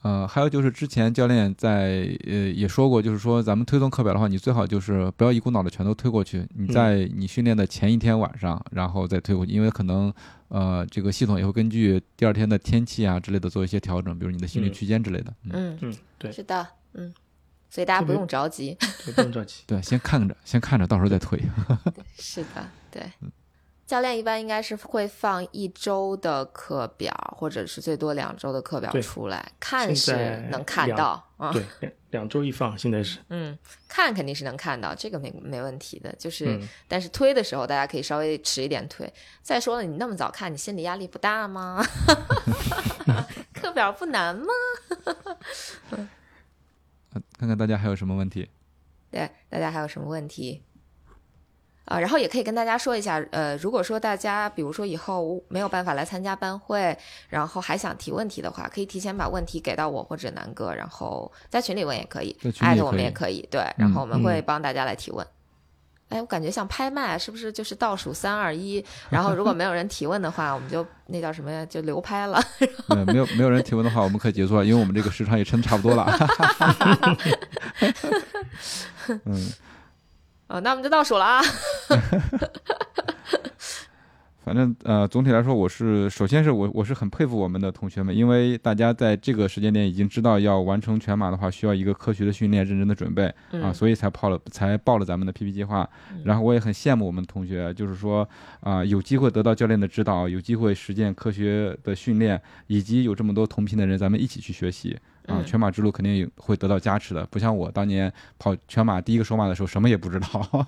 [0.01, 10.13] 呃，还有就是之前教练在呃也说过，就是说咱们推送课表的话，你最好就是不要一股脑的全都推过去，你在你训练的前一天晚上，然后再推过去，因为可能
[10.47, 15.33] 呃这个系统也会根据第二天的天气啊之类的做一些调整，比如你的心率区间之类的。
[15.51, 17.13] 嗯嗯，对，是的，嗯，
[17.69, 18.77] 所以大家不用着急，
[19.13, 21.37] 不用着急，对，先看着，先看着，到时候再推。
[22.17, 23.03] 是的，对。
[23.89, 30.13] 教练一般应该是会放一周的课表，或者是最多两周的课表出来，看是
[30.51, 31.51] 能看到啊。
[31.51, 31.65] 对，
[32.11, 33.17] 两周一放，现在是。
[33.29, 36.13] 嗯，看肯定是能看到，这个没没问题的。
[36.19, 39.11] 就是，但是推的时候，大家可以稍微迟一点推。
[39.41, 41.83] 再说了，你那么早看，你心理压力不大吗？
[43.55, 44.53] 课表不难吗？
[47.39, 48.51] 看看大家还有什么问题？
[49.09, 50.61] 对，大家还有什么问题？
[51.89, 56.95] 啊，然后也可以跟大家说一下，呃，如果说大家比如说以后没有办法来参加班会，
[57.29, 65.25] 然后还想提问题的话，可以提前把问题给到我或者南哥，然后在群里问也可以，艾特我们也可以，对，然后我们会帮大家来提问。
[66.09, 72.39] 哎，我感觉像拍卖，是不是就是倒数三二一，然后如果没有人提问的话，我们就那叫什么呀，就流拍了。
[72.89, 76.05] 嗯，没有没有人提问的话，我们可以结束了，因为我们这个时长也撑差不多了。
[79.25, 79.51] 嗯。
[80.49, 81.41] 啊，那我们就倒数了啊！
[84.43, 95.87] 反正呃，总体来说，我是首先是我我是很佩服我们的同学们，因为大家在这个时间点已经知道要完成全马的话，需要一个科学的训练、认真的准备啊，嗯所以才报了才报了咱们的 PP 计划。
[96.23, 98.27] 然后我也很羡慕我们同学，就是说
[98.61, 104.97] 啊、有机会得到教练的指导，有机会实践科学的训练，以及有这么多同频的人，咱们一起去学习。
[105.29, 110.67] 啊，嗯全马之路肯定有会得到加持的，不像我当年跑全马第一个首马的时候，什么也不知道。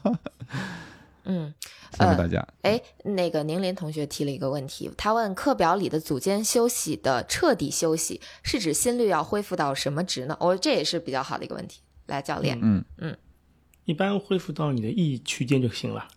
[1.26, 1.54] 嗯，
[1.94, 2.46] 谢谢大家。
[2.64, 10.36] 哎，那个宁林同学提了一个问题，他问课表里的组间休息的彻底休息是指心率要恢复到什么值呢？
[10.40, 11.82] 我、这也是比较好的一个问题。
[12.08, 13.16] 来，教练，嗯
[13.86, 16.08] 一般恢复到你的 E 区间就行了。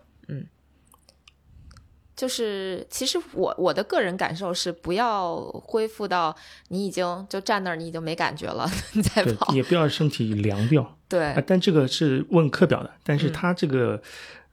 [2.17, 6.35] 就是其实我我的个人感受是，不要恢复到
[6.69, 9.53] 你已经就站那儿，你已经没感觉了， 你再跑，。
[9.55, 10.97] 也不要身体凉掉。
[11.09, 14.01] 对啊，但这个是问课表的，但是嗯他这个，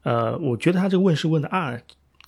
[0.04, 1.82] 呃，我觉得他这个问是问的二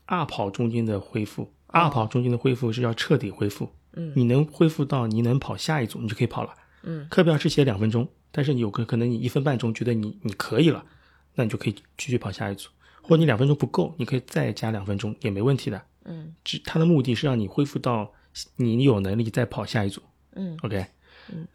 [0.05, 3.65] 二跑中间的恢复，二跑中间的恢复是要彻底恢复。
[3.65, 6.51] 哦嗯你能恢复到你能跑下一组，你就可以跑了。
[6.81, 10.83] 嗯课表是写两分钟，但是你有个可能你一分半钟觉得你你可以了，
[11.35, 12.69] 那你就可以继续跑下一组，
[13.03, 15.79] 或者你两分钟不够，你可以再加两分钟也没问题的。
[16.05, 18.11] 嗯只它的目的是让你恢复到
[18.55, 20.01] 你有能力再跑下一组。
[20.35, 20.85] 嗯 OK，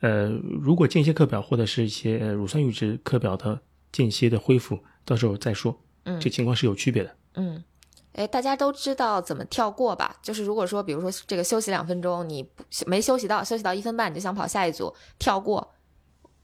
[0.00, 0.28] 呃，
[0.62, 5.76] 如果间歇课表或者是一些呃乳酸阈值课表的间歇的恢复，到时候再说。
[6.04, 7.16] 嗯这情况是有区别的。
[7.34, 7.62] 嗯，
[8.12, 10.16] 哎，大家都知道怎么跳过吧？
[10.22, 15.74] 就是如果说，比如说这个休息两分钟，你不没休息到，休息到一分半，你就想跑下一组，跳过，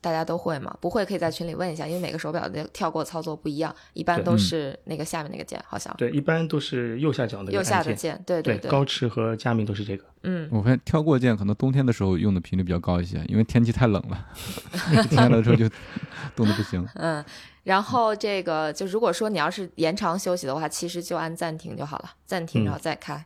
[0.05, 0.77] 大家都会吗？
[0.83, 7.83] 不会可以在群里问一下，因为每个手表的跳过操作不一样，一般都嗯是那个下面那个键，好像对，一般都是右下角那个右下。
[7.83, 10.05] 的键，对对，对，高驰和佳明都是这个。
[10.23, 14.27] 嗯我发现跳过键可能冬天的时候用的频率比较高一些，因为天气太冷了，
[15.09, 15.69] 天冷的时候就
[16.37, 16.87] 冻得不行。
[16.95, 17.25] 嗯。
[17.65, 23.25] 然后这个就如果说你要是延长休息的话，其实就按暂停就好了，暂停嗯然后再开。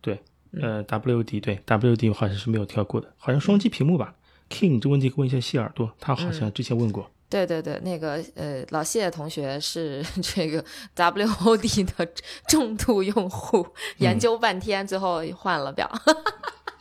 [0.00, 0.20] 对，
[0.60, 4.14] 呃，WD 对 WD 好像是没有跳过的，好像双击屏幕吧。
[4.48, 7.10] King 这问题问一下谢耳朵，他好像之前问过。
[7.28, 12.08] 对对对，那个呃，老谢同学是 这个 WOD 的
[12.46, 13.66] 重度用户，
[13.98, 15.90] 研究半天，最后换了表。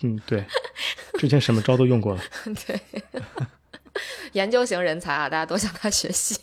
[0.01, 0.45] 嗯，对，
[1.17, 2.21] 之前什么招都用过了。
[2.67, 2.79] 对，
[4.33, 6.39] 研究型人才啊，大家都向他学习。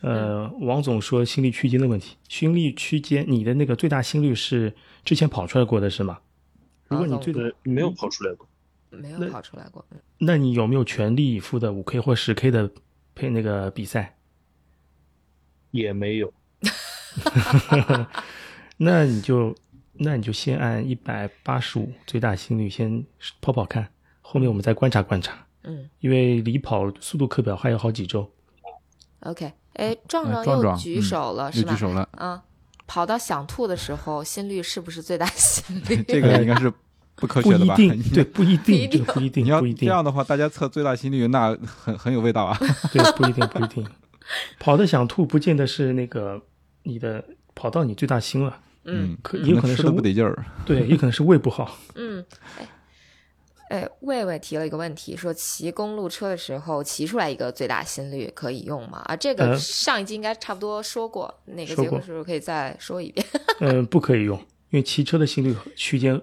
[0.00, 4.72] 呃，嗯王总说心率区间的问题，心率区间，你的那个最大心率是
[5.04, 6.20] 之前跑出来过的是吗？
[6.86, 8.47] 如果你最大，没有跑出来过。
[8.90, 9.84] 没有跑出来过。
[9.90, 12.68] 嗯那你有没有全力以赴的五 K 或十 K 的
[13.14, 14.16] 配那个比赛？
[15.70, 16.32] 也没有
[18.78, 19.54] 那你就
[19.92, 23.04] 那你就先按一百八十五最大心率先
[23.40, 23.88] 跑跑看，
[24.20, 28.28] 后面我们再观察观察，嗯因为离跑速度课表还有好几周。
[29.20, 31.72] ，OK，哎，壮哎壮又举手了，是吧？
[31.72, 32.42] 举手了，啊，
[32.86, 36.02] 跑到想吐的时候，心率是不是最大心率？
[36.06, 36.72] 这个应该是
[37.20, 37.74] 不科学的吧？
[37.74, 42.56] 一定， 对，不一定，这个不一定，你要不一定，这样的话，大家测最大心率，那很很有味道啊。
[42.92, 43.86] 对，不一定，不一定。
[44.58, 46.40] 跑的想吐，不见得是那个
[46.82, 50.44] 你的跑到你最大心了，嗯可也有可能吃是的不得劲儿。
[50.64, 51.78] 对，也可能是胃不好。
[51.94, 52.24] 嗯，
[52.58, 52.68] 哎。
[53.70, 59.02] 哎，魏魏提了一个问题，说骑公路车的时候骑出来一个最大心率可以用吗？
[59.04, 63.26] 啊，这个呃上一季应该差不多说过，哪个节目是不是可以再说一遍？
[63.60, 64.38] 嗯，不可以用，
[64.70, 66.18] 因为骑车的心率区间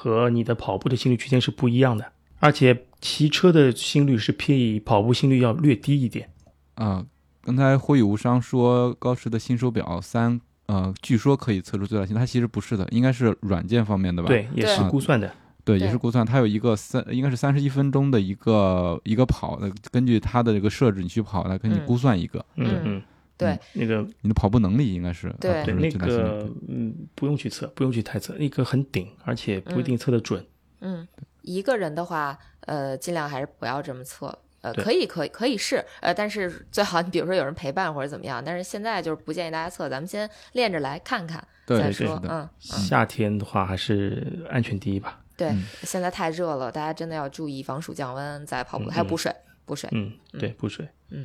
[0.00, 6.30] 和你的跑步的心率区间是不一样的，而且骑车的心率是比跑步心率要略低一点。
[6.76, 7.04] 啊，
[7.42, 14.28] 刚才灰宇无伤说高驰的新手表三，呃，据说可以测出最大心率，它其实不是的，应该是软件方面的吧？
[14.28, 15.26] 对，也是估算的。
[15.64, 15.84] 对，对。
[15.84, 21.84] 也是估算，它有一个三，应该是三十一分钟的一个一个跑，那根据它的这个设置，你去跑，它给你嗯。
[21.84, 22.38] 估算一个。
[22.54, 23.02] 嗯嗯嗯，
[23.38, 30.44] 对，那个你的跑步能力，应该是对对那个嗯，不用去测，不用去太测，那个很顶，而且不一定测得准。
[30.80, 31.06] 嗯，
[31.42, 34.36] 一个人的话，呃，尽量还是不要这么测。
[34.60, 45.20] 呃，可以，可以，可以试，呃，但是 最好你比如说有人陪伴或者怎么样，但是现在就是不建议大家测，咱们先练着来看看对再对是，的说嗯，嗯，夏天的话还是安全第一吧。
[45.36, 49.32] 对嗯，现在太热了，大家真的要注意防暑降温，再跑步，嗯还有补水，
[49.64, 50.88] 补水，嗯，对，补水。
[51.10, 51.24] 嗯，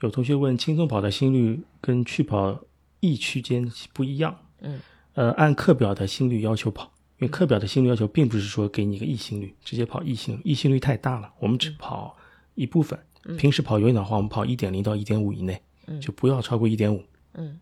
[0.00, 2.60] 有同学问轻松跑的心率跟去跑
[3.00, 4.38] E 区间不一样。
[4.60, 4.80] 嗯，
[5.14, 12.16] 呃，按课表的心率要求跑，因为课表的心率要求并不是说给你一个 E 心率，直接跑 E 心率，E 心率太大了，我们只跑
[12.54, 12.98] 一部分。
[13.26, 17.02] 嗯平时跑有氧的话，我们跑一点零到一点五以内，嗯就不要超过一点五。
[17.32, 17.58] 嗯，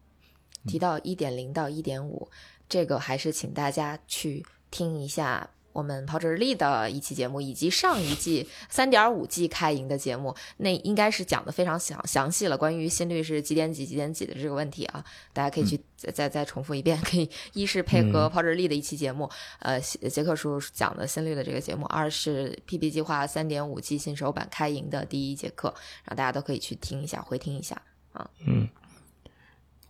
[0.66, 2.28] 提到一点零到一点五，
[2.68, 17.01] 这个还是请大家去听一下我们跑者日历的一期节目，以及上一季三点五季开营的节目，那应该是讲的非常详详细了，关于心率是几点几几点几的这个问题啊，大家可以去再再再重复一遍。
[17.03, 19.29] 可以，一是配合跑者日历的一期节目，
[19.61, 25.68] 呃，杰克叔讲的心率的这个节目；二是 PP 计划三点五季新手版开营的第一节课，
[26.05, 27.81] 然后大家都可以去听一下，回听一下
[28.12, 28.29] 啊。
[28.47, 28.68] 嗯，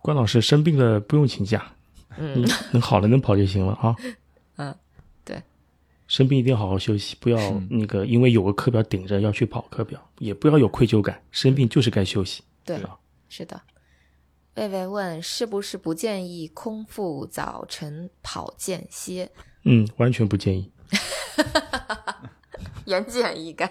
[0.01, 1.73] 关老师生病了不用请假，
[2.17, 3.95] 嗯，能好了能跑就行了啊。
[6.07, 7.37] 生病一定要好好休息，不要
[7.69, 12.43] 那个因为有个课表顶着要去跑课表，也不要有愧疚感，生病就是该休息。
[12.65, 12.79] 对，
[13.29, 13.59] 是的。
[14.55, 19.31] 魏魏问是不是不建议空腹早晨跑间歇？
[19.63, 20.71] 嗯，完全不建议。
[22.85, 23.67] 言简意赅。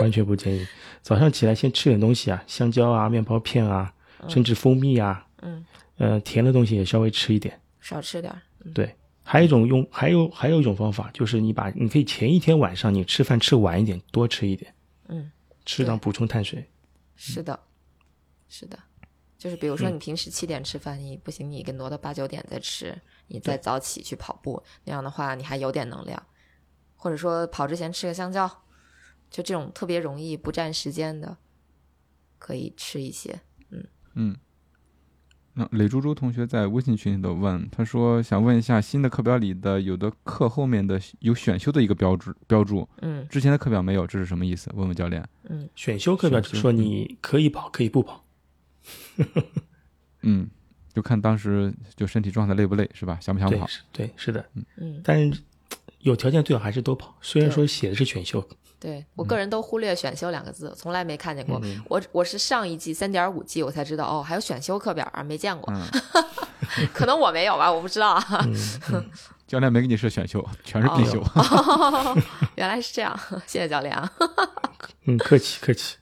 [0.00, 0.66] 完全不建议。
[1.02, 3.92] 早上起来先吃点东西啊，香蕉啊、面包片啊，
[4.26, 5.64] 甚至蜂蜜啊，嗯，
[5.98, 8.34] 呃，甜的东西也稍微吃一点，少吃点。
[8.72, 8.96] 对，
[9.28, 14.72] 还有一种用，还有还有一种方法，就是你把你可以前一天晚上你吃饭吃晚一点，多吃一点，
[15.08, 15.32] 嗯，
[15.66, 16.70] 适当补充碳水。
[17.16, 17.58] 是的，
[18.48, 18.78] 是的，
[19.36, 22.96] 就是比如说你平时七点吃饭，你不行，你给挪到八九点再吃，
[23.26, 26.24] 你再早起去跑步，那样的话你还有点能量，
[26.94, 28.48] 或者说跑之前吃个香蕉，
[29.28, 31.36] 就这种特别容易不占时间的，
[32.38, 33.88] 可以吃一些，嗯。
[34.14, 34.36] 嗯。
[35.58, 44.70] 那磊猪猪同学在微信群里头问，他说想问一下新的课表里的有的课后面的有选修的一个标志标注，嗯，之前的课表没有，这是什么意思？
[44.74, 45.26] 问问教练。
[45.44, 48.22] 嗯，选修课表就是说你可以跑，可以不跑。
[50.20, 50.46] 嗯，
[50.92, 53.18] 就看当时就身体状态累不累是吧？
[53.18, 53.66] 想不想跑？
[53.92, 54.44] 对，是的。
[54.52, 55.40] 嗯嗯，但是
[56.00, 57.16] 有条件最好还是多跑。
[57.22, 58.46] 虽然说写的是选修。
[58.78, 61.58] 对我个人都忽略“选修”两个字，从来没看见过。
[61.62, 65.72] 嗯我我是上一季三点五季我才知道哦，还有选修课表啊，没见过。
[66.92, 68.46] 可能我没有吧，我不知道啊。
[68.46, 69.10] 嗯
[69.46, 71.20] 教练没给你设选修，全是必修。
[71.36, 72.18] 哦、
[72.56, 73.16] 原来是这样，
[73.46, 74.12] 谢谢教练啊。
[75.06, 75.96] 嗯，客气客气。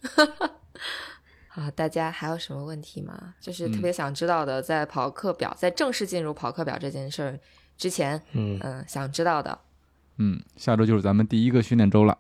[1.49, 3.35] 啊，大家还有什么问题吗？
[3.39, 7.39] 就是特别想知道的，在跑课表，在正式进入跑课表这件事儿
[7.77, 9.59] 之前，嗯嗯，想知道的。
[10.17, 12.17] 嗯，下周就是咱们第一个训练周了。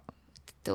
[0.64, 0.74] 对，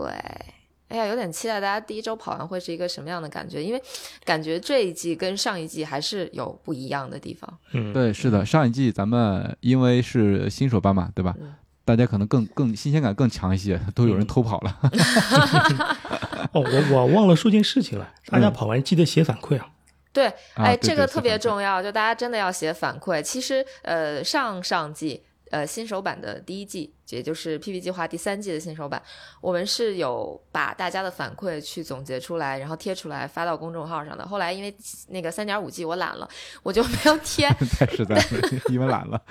[0.89, 3.81] 哎呀，有点期待大家第一周跑完会是一个什么样的感觉，因为
[4.23, 7.59] 感觉这一季跟上一季还是有不一样的地方。
[7.73, 11.35] 嗯，对，是的，上一季咱们因为是新手班嘛，对吧？
[11.41, 14.79] 嗯、大家可能更更新鲜感更强一些，都有人偷跑了。
[16.53, 19.69] 哦，我我忘了说件事情了，大家跑完记得写反馈啊。
[20.13, 23.21] 对，哎，这个特别重要，就大家真的要写反馈。
[23.21, 25.23] 其实，呃，上上季。
[25.51, 29.01] 呃，新手版的第一季，也就是 PP 计划第三季的新手版，
[29.41, 34.27] 我们是有把大家的反馈去总结出来，然后贴出来发到公众号上的。
[34.27, 34.75] 后来因为
[35.09, 36.27] 那个三点五 G 我懒了，
[36.63, 37.47] 我就没有贴，
[37.77, 38.21] 太实在了，
[38.69, 39.21] 因为懒了。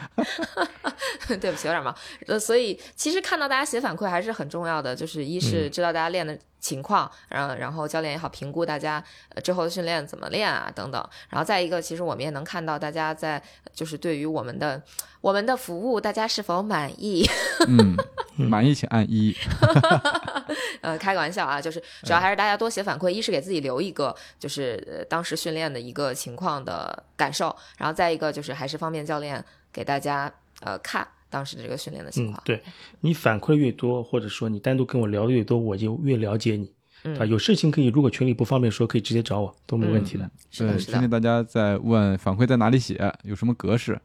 [1.28, 1.94] 对不起，有点忙。
[2.26, 9.02] 呃，所以其实看到大家写反馈还是很重要的，就是一是知道大家练的情况，然后然后教练也好评估大家
[9.34, 11.08] 呃之后的训练怎么练啊等等。
[11.28, 13.42] 然后再一个，其实我们也能看到大家在
[13.74, 14.82] 就是对于我们的
[15.20, 17.28] 我们的服务，大家是否满意？
[17.68, 19.36] 嗯，满意请按一。
[20.80, 32.62] 呃，开个玩笑啊，就是主要还是大家多写反馈，一是给自己留一个就是、呃、当时训练的一个情况的感受，然后再一个就是还是方便教练给大家呃看当时的这个训练的情况。，嗯对
[33.00, 36.72] 你反馈越多，或者说你单独跟我聊的越多，我就越了解你。
[37.04, 40.28] 嗯啊，有事情可以，如果群里不方便说，可以直接找我，都没问题的。
[40.56, 44.00] 对，是的，是听见的，大家在问反馈在哪里写，有什么格式？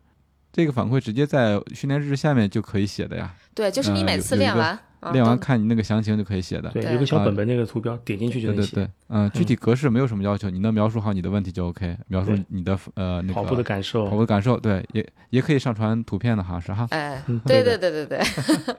[0.53, 3.33] 这个反馈直接在训练日志下面就可以写的呀。
[3.55, 6.69] 对，就是你呃每次练完，啊练完看你那个详情就可以写的。
[6.69, 8.75] 对，有个小啊本本那个图标，点进去就能写。
[8.75, 16.87] 对对对，嗯，具体格式没有什么要求，你能描述好你的问题就 OK，描述你的呃那个跑步的感受跑步的感受，对，也也可以上传图片的，好像是哈。
[16.91, 18.21] 哎嗯，对对对对对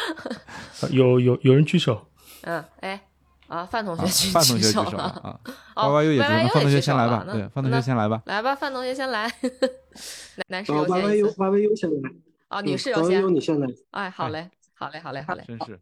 [0.90, 2.06] 有有有人举手，
[2.42, 3.00] 嗯，哎，
[3.50, 4.96] 啊，范同啊学举范同学举手手了。
[4.96, 5.40] 了，啊
[5.74, 8.22] 哦，Y Y U 也举手范同学先来吧，了对，范同那学先来吧。
[8.26, 9.30] 来吧，范同学先来，
[10.48, 12.10] 男 男士呃优先一，YYU 次，YYU 先来，
[12.48, 13.34] 哦，女嗯士优先。
[13.34, 13.66] 你先来。
[13.90, 15.80] 哎，好嘞，好嘞，好嘞，好嘞，真是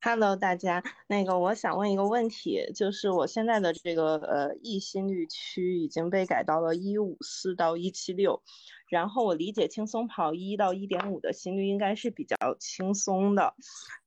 [0.00, 8.42] ，Hello，大家，那个我想问一个问题，就是我现在的这个呃易心率区已经被改到了一五四到一七六，
[8.92, 13.54] 然后我理解轻松跑一到一点五的心率应该是比较轻松的，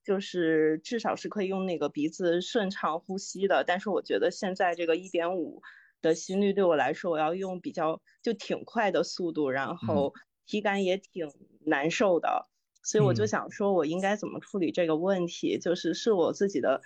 [0.03, 5.63] 就是至少是可以用那个鼻子顺畅呼吸的，但是我觉得现在这个一点五
[6.03, 10.13] 的心率对我来说，我要用比较就挺快的速度，然后
[10.45, 12.47] 体感也挺难受的。
[12.83, 15.57] 所以我就嗯想说，我应该怎么处理这个问题？
[15.57, 16.79] 就是是我自己的，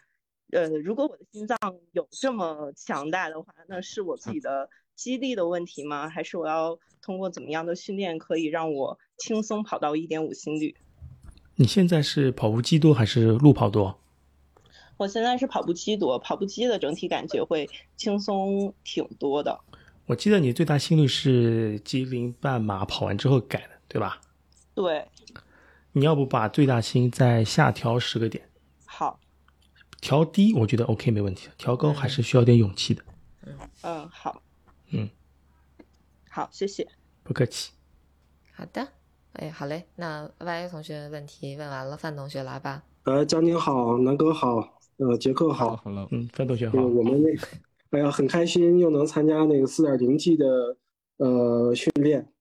[0.54, 1.58] 呃，如果我的心脏
[1.92, 4.70] 有这么强大的话，那是我自己的
[5.00, 6.10] 肌力的问题吗？
[6.10, 10.76] 还是我要通过怎么样的训练可以让我轻松跑到一点五心率？
[11.56, 13.98] 你现在是跑步机多还是路跑多？
[14.98, 19.58] 我现在是跑步机多，跑步机的整体感觉会轻松挺多的。
[20.06, 24.20] 我记得你最大心率是吉林半马跑完之后改的，对吧？
[24.76, 25.08] 对。
[25.94, 28.50] 你要不把最大心再下调十个点？
[28.86, 29.18] 好。
[30.02, 33.02] 调低我觉得 OK 没问题，调高还是需要点勇气的。
[33.46, 34.42] 嗯嗯好。
[34.92, 35.10] 嗯。
[36.30, 36.88] 好，谢谢。
[37.24, 37.72] 不客气。
[38.54, 38.88] 好的。
[39.34, 39.86] 哎，好嘞。
[39.96, 42.84] 那 Y 同学问题问完了，范同学来吧。
[43.04, 45.76] 呃，江宁好，南哥好，呃，杰克好。
[45.78, 46.08] 好了。
[46.12, 46.78] 嗯，范同学好。
[46.82, 47.48] 我们那个，
[47.92, 50.78] 哎呀，很开心又能参加那个四点零 G 的
[51.18, 52.32] 呃训练。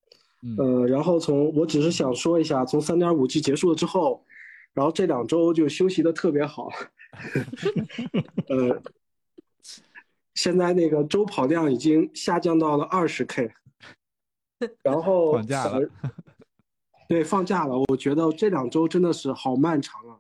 [0.56, 4.24] 呃，然后从我只是想说一下，从三点五 G 结束了之后，
[4.72, 6.68] 然后这两周就休息的特别好。
[8.48, 8.82] 呃，
[10.38, 13.50] 现在那个周跑量已经下降到了二十 K。
[14.84, 15.90] 然后放假了。
[17.08, 17.76] 对，放假了。
[17.88, 20.14] 我觉得这两周真的是好漫长啊，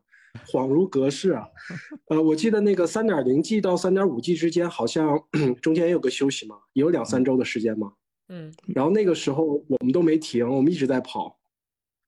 [0.44, 1.46] 恍如隔世啊。
[2.10, 5.22] 呃，我记得那个三点零 G 到三点五 G 之间好像
[5.62, 7.92] 中间也有个休息嘛，也有两三周的时间嘛。
[8.28, 11.38] 嗯，然后那个时候我们都没停，我们一直在跑，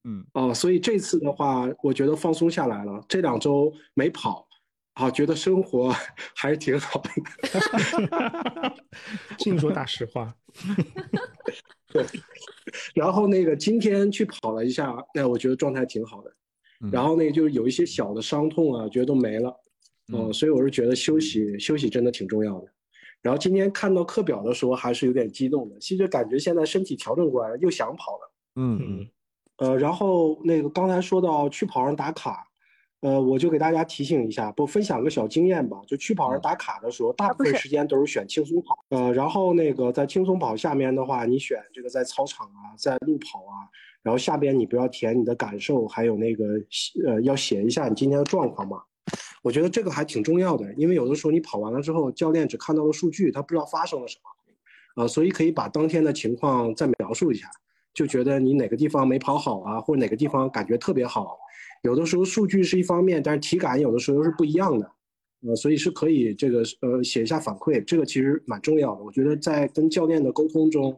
[0.03, 3.05] 嗯，哦，所以这次的话，我觉得放松下来了。
[3.09, 4.49] 这两周没跑，
[5.01, 5.91] 啊，觉得生活
[6.37, 7.11] 还是挺好的。
[9.39, 10.35] 净说大实话。
[11.89, 12.05] 对，
[12.95, 16.31] 然后那个今天去跑了一下，哎，我觉得状态挺好的。
[16.93, 19.55] 然后那个就是有一些小的伤痛啊，觉得都没了，
[20.13, 22.67] 嗯，所以我是觉得休息休息真的挺重要的。
[23.23, 25.79] 然后今天看到课表的时候，还是有点激动的。
[25.79, 28.33] 其实感觉现在身体调整过来了，又想跑了。
[28.57, 29.09] 嗯嗯。
[29.57, 32.47] 呃，然后那个刚才说到去跑上打卡，
[33.01, 35.81] 呃，我就给大家提醒一下，不分享个小经验吧。
[35.87, 38.79] 就去跑人打卡的时候，大部分时间都是选轻松跑。
[38.91, 43.65] 呃，然后那个在轻松跑下面的话，你选这个在操场啊，在路跑啊，
[44.03, 46.45] 然后下边你不要填你的感受，还有那个
[47.07, 48.83] 呃要写一下你今天的状况嘛。
[49.43, 57.49] 我觉得这个还挺重要的，因为有的时候你跑完了之后，教练只看到了数据，他不知道发生了什么，呃，所以可以把当天的情况再描述一下，
[57.95, 61.39] 就觉得你哪个地方没跑好啊，或者哪个地方感觉特别好。
[61.83, 64.91] 有的时候数据是一方面，但是体感有的时候是不一样的，
[65.47, 69.03] 呃，所以是可以这个呃写一下反馈，这个其实蛮重要的。
[69.03, 70.95] 我觉得在跟教练的沟通中，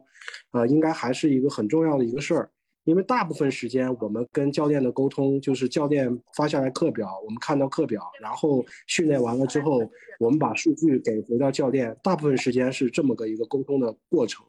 [0.51, 2.49] 呃，应该还是一个很重要的一个事儿。
[2.85, 11.95] 因为大部分时间我们跟教练的沟通，就是教练发下来课表，我们看到课表，然后训练完了之后，我们把数据给回到教练。
[12.03, 14.45] 大部分时间是这么个一个沟通的过程。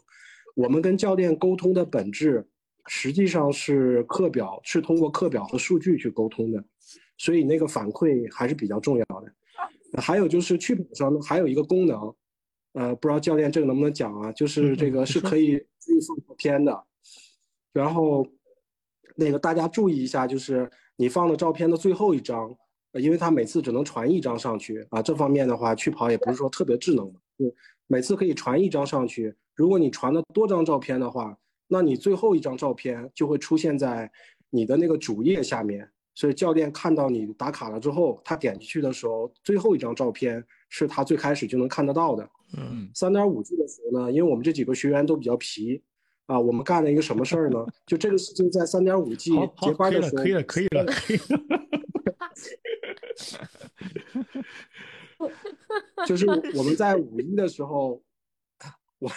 [0.57, 2.45] 我们跟教练沟通的本质，
[2.87, 6.62] 实际上是课表，是通过课表和数据去沟通的，
[7.16, 9.32] 所以那个反馈还是比较重要的。
[10.01, 12.14] 还有就是去跑上还有一个功能，
[12.72, 14.32] 呃，不知道教练这个能不能讲啊？
[14.32, 16.85] 就是这个是可以可以放照片的。
[17.72, 18.26] 然后，
[19.16, 22.55] 那个大家注意一下，就是你放的照片的最后一张，
[22.93, 25.01] 因为它每次只能传一张上去啊。
[25.01, 27.55] 这方面的话，去跑也不是说特别智能的，就
[27.87, 29.35] 每次可以传一张上去。
[29.55, 31.37] 如果你传的多张照片的话，
[31.69, 34.11] 那你最后一张照片就会出现在
[34.51, 35.91] 你的那个主页下面。
[36.15, 42.31] 所以教练看到你打卡了之后，他点进去的时候，最后一张照片是他最开始就能看得到的。
[42.57, 45.83] 嗯，三点五 G 的时候呢，因为我们这几个学员都比较皮。
[46.27, 47.67] 啊，我们干了一个什么事儿呢？
[47.85, 51.37] 就这个事情在三点五 G 结班的时候，可以了，可以了， 可以了，
[56.09, 58.03] 就是我们在五一的时候，
[59.01, 59.11] 我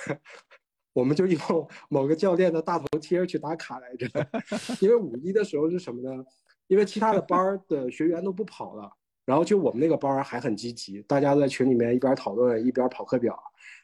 [0.97, 1.39] 我们就用
[1.89, 4.07] 某个教练的大头贴去打卡来着。
[4.81, 6.25] 因为五一的时候是什么呢？
[6.67, 8.91] 因为其他的班的学员都不跑了，
[9.25, 13.37] 然后就我们那个班还很积极，大家在群里面一边讨论一边跑课表，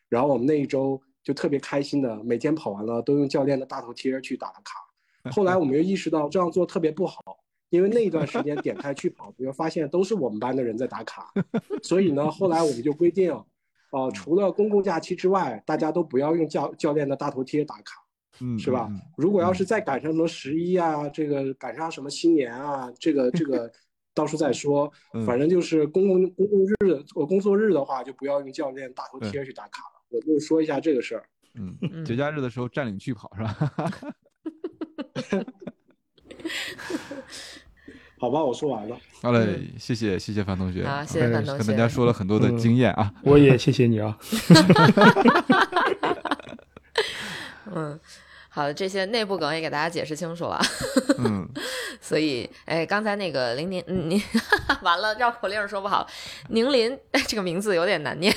[0.09, 0.99] 然后我们那一周。
[1.23, 5.31] 就特别开心的，每天跑完了都用教练的大头贴去打卡。
[5.31, 7.15] 后来我们又意识到这样做特别不好，
[7.69, 11.31] 因为那一段时间点开去跑，你会发现都是我们班的人在打卡。
[11.81, 13.33] 所以呢，后来我们就规定，
[13.93, 18.03] 呃，除了公共假期之外，大家都不要用教教练的大头贴打卡，
[18.41, 18.89] 嗯，是吧？
[19.15, 23.71] 如果要是再赶上什么十一啊，这个赶上什么新年啊，这个这个
[24.15, 24.91] 到时候再说。
[25.27, 30.01] 反正就是公共公共日呃工作日的话，就不要用教练大头贴去打卡了。
[30.09, 31.23] 我就说一下这个事儿。
[31.53, 33.55] 嗯，节假日的时候占领去跑是吧？
[38.23, 38.95] 好吧，我说完了。
[39.21, 40.87] 好嘞，谢谢谢谢樊同学。
[40.87, 41.65] 好，谢谢范同学。
[41.65, 43.11] 跟大家说了很多的经验啊。
[43.23, 44.17] 我也谢谢你啊。
[47.75, 47.99] 嗯，
[48.55, 50.61] 好的，这些内部梗也给大家解释清楚了。
[51.17, 51.49] 嗯，
[51.99, 54.21] 所以，哎，刚才那个林林，嗯，你
[54.83, 56.07] 完了，绕口令说不好。
[56.49, 56.95] 宁林
[57.27, 58.31] 这个名字有点难念，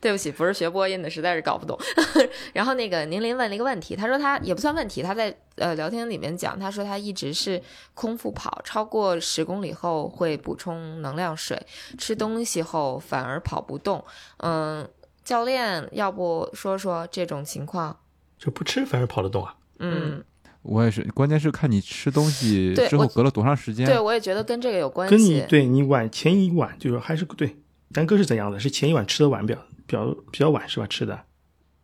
[0.00, 1.76] 对不起，不是学播音的，实在是搞不懂。
[2.52, 7.60] 然后那个宁林问了一个问题，他说他也不算问题，他在呃聊天里面讲，他说他一直是
[7.94, 11.60] 空腹跑，超过十公里后会补充能量水，
[11.98, 14.04] 吃东西后反而跑不动。
[14.36, 14.88] 嗯，
[15.24, 17.98] 教练，要不说说这种情况？
[18.38, 19.54] 就不吃反而跑得动啊？
[19.80, 20.22] 嗯，
[20.62, 23.86] 我也是，关键是看你吃东西之后隔了多长时间。
[23.86, 25.44] 对，我也觉得跟这个有关系跟你。
[25.48, 27.56] 对你晚前一晚就是还是对，
[27.92, 28.58] 咱哥是怎样的？
[28.58, 30.86] 是前一晚吃的晚比较比较比较晚是吧？
[30.86, 31.18] 吃的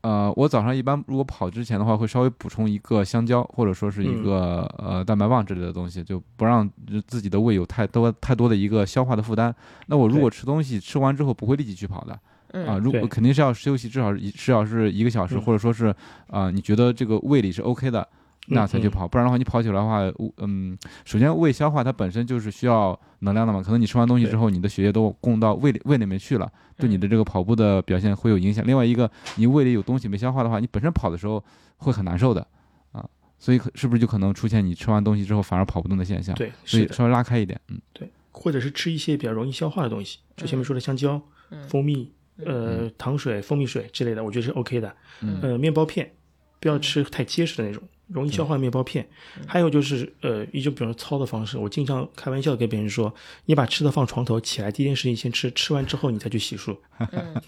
[0.02, 6.70] 呃，我早上一般如果跑之前的话，会稍微补充一个香蕉，或者说是一个、呃蛋白棒之类的东西，就不让
[7.06, 9.54] 自己的胃有太多太多的一个消化的负担。
[9.86, 12.18] 那我如果吃东西吃完之后不会立即去跑的。
[12.54, 12.66] 嗯。
[12.66, 15.42] 啊，如果肯定是要休息，至少一至少是一个小时，嗯。
[15.42, 15.94] 或者说是
[16.28, 18.08] 啊、你觉得这个胃里是 OK 的，
[18.48, 19.06] 那才去嗯跑。
[19.06, 20.00] 不然的话，你跑起来的话，
[20.38, 28.66] 嗯，首先胃消化它本身就是需要能量的嘛，可能你吃完东西之后，你的血液都供到胃里胃里面去了，对你的这个跑步的表现会有影响。
[28.66, 31.42] 另外一个，你胃里有东西没消化的话，你本身跑的时候
[31.78, 32.46] 会很难受的
[32.92, 33.04] 啊，
[33.38, 36.34] 所以可是不是就可能出现你吃完东西之后反而跑不动的现象？
[36.34, 41.20] 对，所以稍微拉开一点，嗯，对或者是吃一些比较容易消化的东西，就前面说的香蕉、
[41.50, 41.62] 嗯。
[41.68, 42.12] 蜂蜜、
[42.44, 44.94] 呃糖水、蜂蜜水之类的，我觉得是 OK 的。
[45.20, 46.12] 嗯呃，面包片
[46.60, 49.06] 不要吃太结实的那种，容易消化面包片。
[49.46, 56.76] 还有就是呃，一种比如说操的方式，我经常开玩笑跟别人说，你把吃的放床头，起来第一件事情先吃，吃完之后你再去洗漱。
[56.98, 57.42] 嗯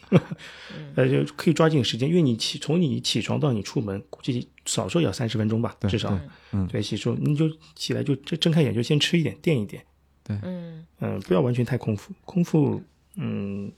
[0.95, 6.11] 呃，就可以抓紧时间，因为你起从你起床到你出门，估计少说也要三十分钟吧，对至少。
[6.11, 6.19] 对
[6.53, 9.83] 嗯对，洗漱你就起来就睁睁开眼就先吃一点，垫一点。
[10.29, 12.13] 嗯嗯，不要完全太空腹。
[12.25, 12.83] 空腹，
[13.17, 13.71] 嗯，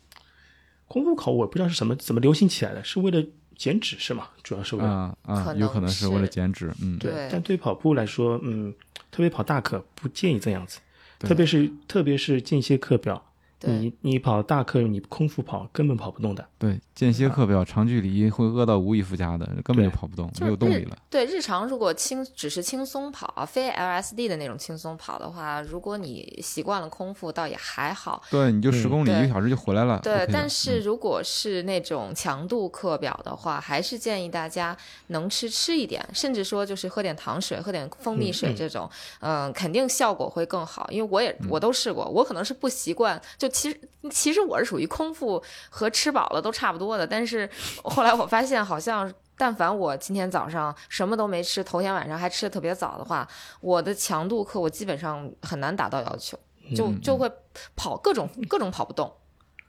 [0.89, 3.23] 空腹考我不知道是什么怎么流行起来的，是为了
[3.57, 4.29] 减脂是吗？
[4.43, 4.89] 主要是为了。
[4.89, 8.73] 啊啊，有可能能是为了减脂，嗯，对但对跑步来说，嗯，
[9.11, 10.79] 特别跑大课不建议这样子，
[11.19, 13.28] 对特别是特别是间歇课表，对
[13.63, 16.47] 你你跑大课你空腹跑根本跑不动的。
[16.59, 20.97] 对，间歇课表长距离会饿到无以复加的，根本就跑不动，没有动力了。
[21.11, 28.23] 对日常如果轻只是轻松跑啊，非 LSD 的那种轻松跑的话，如果你习惯了空腹，倒也还好。
[28.31, 29.99] 对，你就十嗯公里一个小时就回来了。
[30.03, 34.77] 对 OK 但是嗯如果是那种强度课表的话，还是建议大家
[35.09, 38.89] 能吃吃一点，甚至说就是喝点糖水、喝点蜂蜜水这种，
[39.21, 40.89] 嗯、肯定效果会更好。
[40.91, 43.81] 因为我也嗯我都试过，我可能是不习惯，就其实
[44.11, 47.49] 其实我是属于空腹和吃饱了都差不多的，但是
[47.83, 49.13] 后来我发现好像。
[49.41, 53.25] 但凡我今天早上什么都没吃，头天晚上还吃的特别早的话，
[53.61, 56.37] 我的强度课我基本上很难达到要求，
[56.75, 57.31] 就嗯就会
[57.77, 59.15] 跑各种各种跑不动。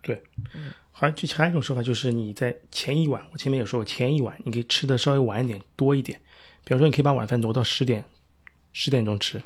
[0.02, 0.24] 对，
[0.56, 6.20] 嗯还就还有一种说法就是你在前一晚，我前面也说过，前一晚你可以吃的稍微晚一点，多一点。
[6.64, 8.04] 比方说，你可以把晚饭挪到十点，
[8.74, 9.40] 十点钟吃，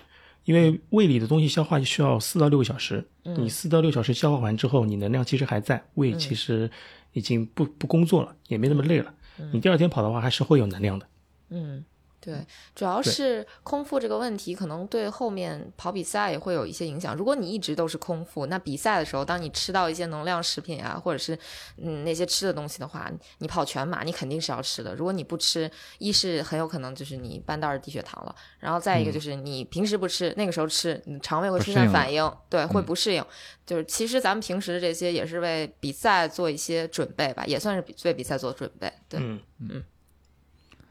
[0.45, 3.05] 因为胃里的东西消化需要四到六个小时。
[3.25, 6.69] 嗯你四到六小时消化完之后，你能量其实还在，胃其实
[7.13, 9.13] 已经不不工作了，也没那么累了。
[9.51, 11.07] 你第二天跑的话，还是会有能量的。
[11.49, 11.83] 嗯，
[12.23, 12.35] 对，
[12.73, 17.13] 主要是空腹这个问题，可能对后面跑比赛也会有一些影响。
[17.13, 21.37] 如果你一直都是空腹，那比赛的时候，当你吃到一些能量食品啊，或者是
[21.75, 24.95] 嗯那些吃的东西的话，你跑全马你肯定是要吃的。
[24.95, 33.21] 如果你不吃，一是很有可能就是你半道儿低血糖了，然后再一个就是你平时不吃，那个时候吃，你肠胃会出现反应，对，会嗯不适应。
[33.65, 38.91] 就是其实咱们平时的这些也是为比赛做一些准备吧，也算是比为比赛做准备。
[39.09, 39.83] 对，嗯嗯。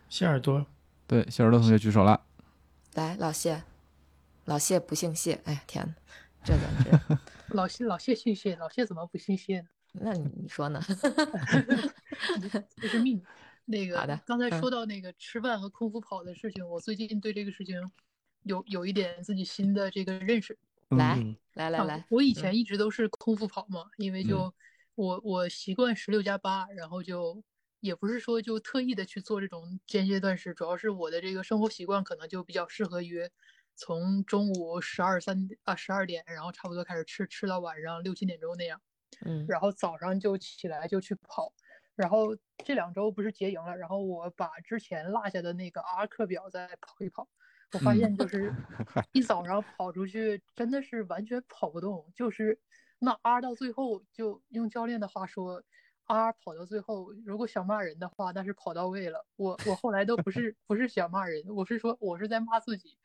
[0.09, 0.67] 谢耳朵，
[1.12, 2.18] 对，谢耳朵同学举手了。
[2.94, 3.62] 来，老谢，
[4.47, 5.94] 老谢不姓谢，哎呀天哪，
[6.43, 6.90] 这简直，
[7.55, 9.68] 老谢老谢姓谢，老谢怎么不姓谢呢？
[9.93, 10.80] 那你你说呢？
[12.80, 13.22] 这是命。
[13.66, 17.78] 那个好的刚才嗯说到那个吃饭和空腹跑的事情，我最近对这个事情
[18.44, 20.59] 有有一点自己新的这个认识。
[20.89, 21.22] 来
[21.52, 24.51] 来来来，我以嗯前一直都是空腹跑嘛，因为就
[24.94, 27.44] 我我习惯十六加八，然后就
[27.83, 33.29] 也不是说就特意的去做这种间歇断食，主要是我的这个生活习惯可能就比较适合于
[33.75, 38.81] 从中午十二三啊十二点，然后差不多开始吃，吃到晚上六七点钟那样，
[39.27, 41.53] 嗯然后早上就起来就去跑，
[41.97, 47.29] 然后这两周不是结营了，然后我把之前落下的那个 R 课表再跑一跑，
[47.73, 48.55] 我发现就是
[49.11, 52.61] 一早上跑出去真的是完全跑不动，就是
[53.01, 55.65] 那 R 到最后就用教练的话说。
[56.12, 59.24] R 跑到最后，如果想骂人的话，那是跑到位了。
[59.36, 62.98] 我我后来都不是不是想骂人，我是说我是在骂自己，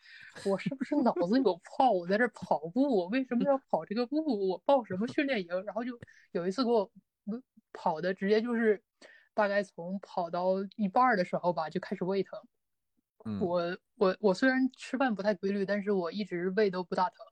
[0.45, 1.91] 我是不是脑子有泡？
[1.91, 4.49] 我在这跑步，我为什么要跑这个步？
[4.49, 5.63] 我报什么训练营？
[5.63, 5.97] 然后就
[6.31, 6.91] 有一次给我
[7.31, 8.83] 嗯跑的直接就是
[9.33, 12.39] 大概从跑到一半儿的时候吧，就开始胃疼，
[13.39, 17.25] 我我我虽然吃饭不太规律，但是我一直胃都不大疼。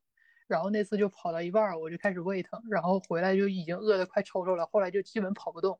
[0.47, 5.79] 然后那次就跑到一半儿，我就开始胃疼，然后回来就已经饿得快抽抽了，后来就基本跑不动。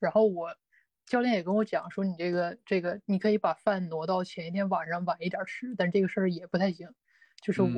[0.00, 0.56] 然后我
[1.06, 6.88] 教练也跟我讲说，你这个这个你可以把饭挪到前一天晚上晚一点吃，但这个事儿也不太行。
[7.40, 7.70] 就是我、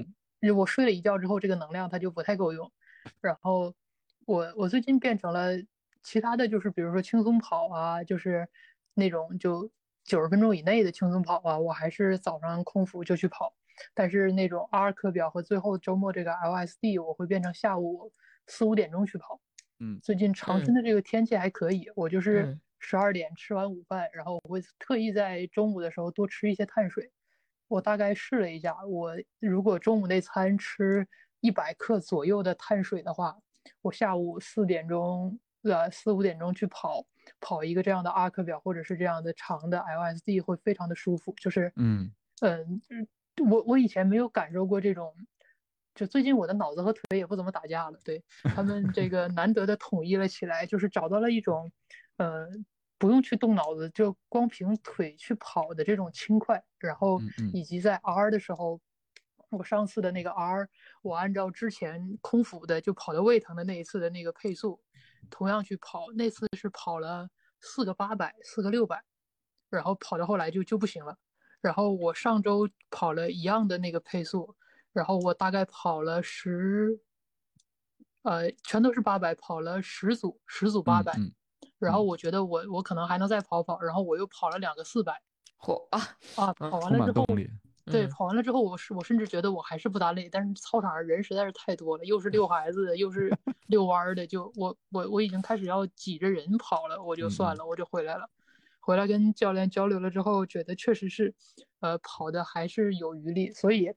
[0.57, 2.71] 我睡了一觉之后，这个能量它就不太够用。
[3.21, 3.75] 然后
[4.27, 5.51] 我我最近变成了
[6.03, 8.49] 其他的就是比如说轻松跑啊，就是
[8.95, 9.71] 那种就
[10.05, 13.55] 九十分钟以内的轻松跑啊，我还是早上空腹就去跑。
[13.95, 18.13] 但是那种 R 课表和最后周末这个 LSD，我会变成下午
[18.47, 19.41] 四五点钟去跑。
[19.81, 27.11] 嗯，最近长春的这个天气还可以，我就是十二点吃完午饭，然后我会特意在中午的时候多吃一些碳水。
[27.69, 31.07] 我大概试了一下，我如果中午那餐吃
[31.41, 33.37] 一百克左右的碳水的话，
[33.81, 37.05] 我下午四点钟呃四五点钟去跑，
[37.41, 41.35] 跑一个这样的 R 课表或者是这样的长的 LSD 会非常的舒服。
[41.41, 41.73] 就是
[42.43, 43.09] 嗯嗯。
[43.51, 45.15] 我我以前没有感受过这种，
[45.95, 48.23] 就最近我的脑子和腿也不怎么打架了，对
[48.55, 51.73] 他们这个难得的统一了起来，就是找到了一种，
[52.19, 52.47] 呃，
[52.99, 57.21] 不用去动脑子，就光凭腿去跑的这种轻快，然后
[57.53, 58.81] 以及在 R 的时候，
[59.51, 60.69] 我上次的那个 R，
[61.03, 64.81] 我按照之前空腹的就跑的胃疼的那一次的那个配速，
[65.31, 67.29] 同样去跑，那次是跑了
[67.61, 69.03] 四个八百，四个六百，
[69.71, 71.17] 然后跑到后来就就不行了。
[71.63, 74.55] 然后我上周跑了一样的那个配速，
[74.93, 77.01] 然后我大概跑了十，
[78.23, 81.17] 呃，全都是八百，跑了十组，十组八百。
[81.79, 85.21] 然后我觉得我我可能还能再跑跑，然后我又跑了两个四百。
[85.59, 86.01] 嚯啊
[86.35, 86.53] 啊！
[86.55, 87.25] 跑完了之后，
[87.85, 93.31] 对，跑完了之后，我是我甚至觉得我还是不大累，但是操场上人实在是太多了，又是遛孩子的，又是
[93.69, 98.29] 遛弯的，就我我我已经开始要挤着人跑了，我就算了，我就回来了。
[98.85, 101.33] 回来跟教练交流了之后，觉得确实是，
[101.79, 103.93] 呃，跑的还是有余力，所以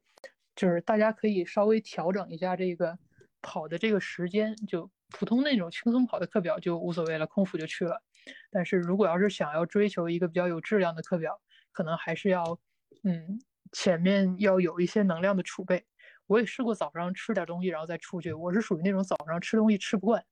[0.55, 2.95] 就是大家可以稍微调整一下这个
[3.41, 8.03] 跑的这个时间，就普通那种轻松跑的课表就无所谓了，空腹就去了。
[8.51, 11.41] 但是如果要是想要追求一个比较有质量的课表，
[11.71, 12.59] 可能还是要，
[13.03, 13.39] 嗯，
[13.71, 15.83] 前面要有一些能量的储备。
[16.27, 20.23] 我也试过早上吃点东西然后再出去，我是属于那种早上吃东西吃不惯，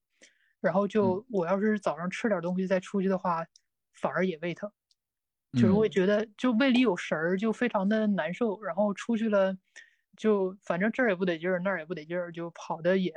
[0.62, 3.44] 然后就我要是早上吃点东西再出去的话。
[3.94, 4.72] 反而也胃疼，
[5.54, 8.62] 就是会觉得就胃里有食儿，就非常的难受。
[8.62, 9.56] 然后出去了，
[10.18, 13.14] 就反正这儿也不得劲儿，那儿也不得劲儿，就跑的也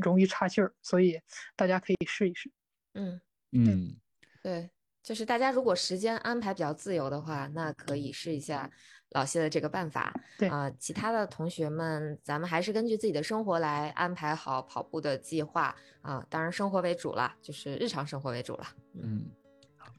[0.00, 0.72] 容易岔气儿。
[0.82, 1.20] 所以
[1.56, 2.50] 大家可以试一试。
[2.94, 3.20] 嗯
[3.52, 3.96] 嗯，
[4.42, 4.70] 对，
[5.02, 8.70] 就是大家如果时间安排比较自由的话，那可以试一下
[9.10, 10.12] 老谢的这个办法。
[10.38, 16.24] 对啊，其他的同学们，咱们还是根据自己的生活来安排好跑步的计划啊。
[16.30, 18.66] 当然，生活为主了，就是日常生活为主了。
[18.94, 19.28] 嗯。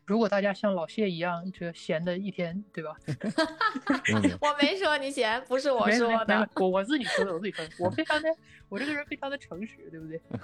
[0.05, 2.91] 如果大家像老谢一样，就闲的一天，对吧？
[4.41, 7.71] 我没说你闲，不是我说的，我我自己说的，我自己说的。
[7.79, 8.29] 我非常的，
[8.67, 10.19] 我这个人非常的诚实，对不对？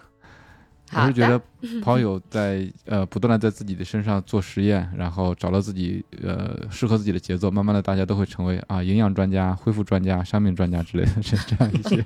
[0.94, 1.42] 我是觉得
[1.82, 12.02] 跑友在呃不断的在自己的身上做实验，然后找到自己呃适合自己的节奏，慢慢的大家都会成为啊营养专家、恢复专家、伤病专家之类的这这样一些。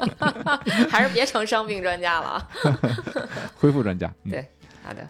[0.90, 2.50] 还是别成伤病专家了，
[3.56, 4.12] 恢复专家。
[4.28, 4.50] 对，
[4.82, 5.08] 好的。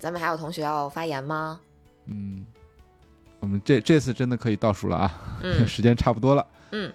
[0.00, 1.60] 咱们还有同学要发言吗？
[2.06, 2.44] 嗯，
[3.38, 5.38] 我们这这次真的可以倒数了啊！
[5.42, 6.44] 嗯， 时间差不多了。
[6.72, 6.90] 嗯，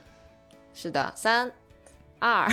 [0.73, 1.49] 是的，三、
[2.17, 2.51] 二、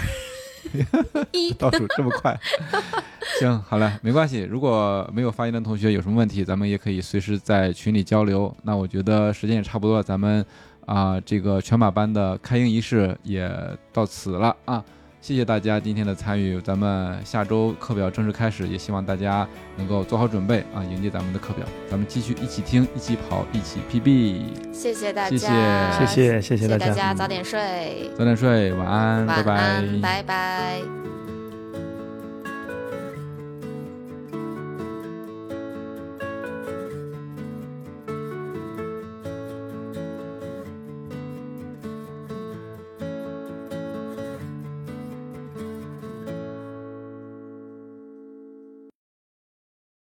[1.32, 2.38] 一，倒数这么快？
[3.40, 4.40] 行，好了，没关系。
[4.42, 8.54] 如果没有发言的同学有什么问题，咱们也可以随时在群里交流。
[8.62, 10.44] 那我觉得时间也差不多了，咱们
[10.84, 13.50] 啊，这个全马班的开营仪式也
[13.90, 14.84] 到此了啊。
[15.22, 19.46] 谢谢大家今天的参与，咱们下周课表正式开始，也希望大家
[19.76, 21.64] 能够做好准备啊，迎接咱们的课表。
[21.88, 24.72] 咱们继续一起听，一起跑，一起 PB。
[24.72, 30.80] 谢谢大家，谢谢谢谢谢大家，大家早点睡，早点睡，晚安，拜拜，拜拜。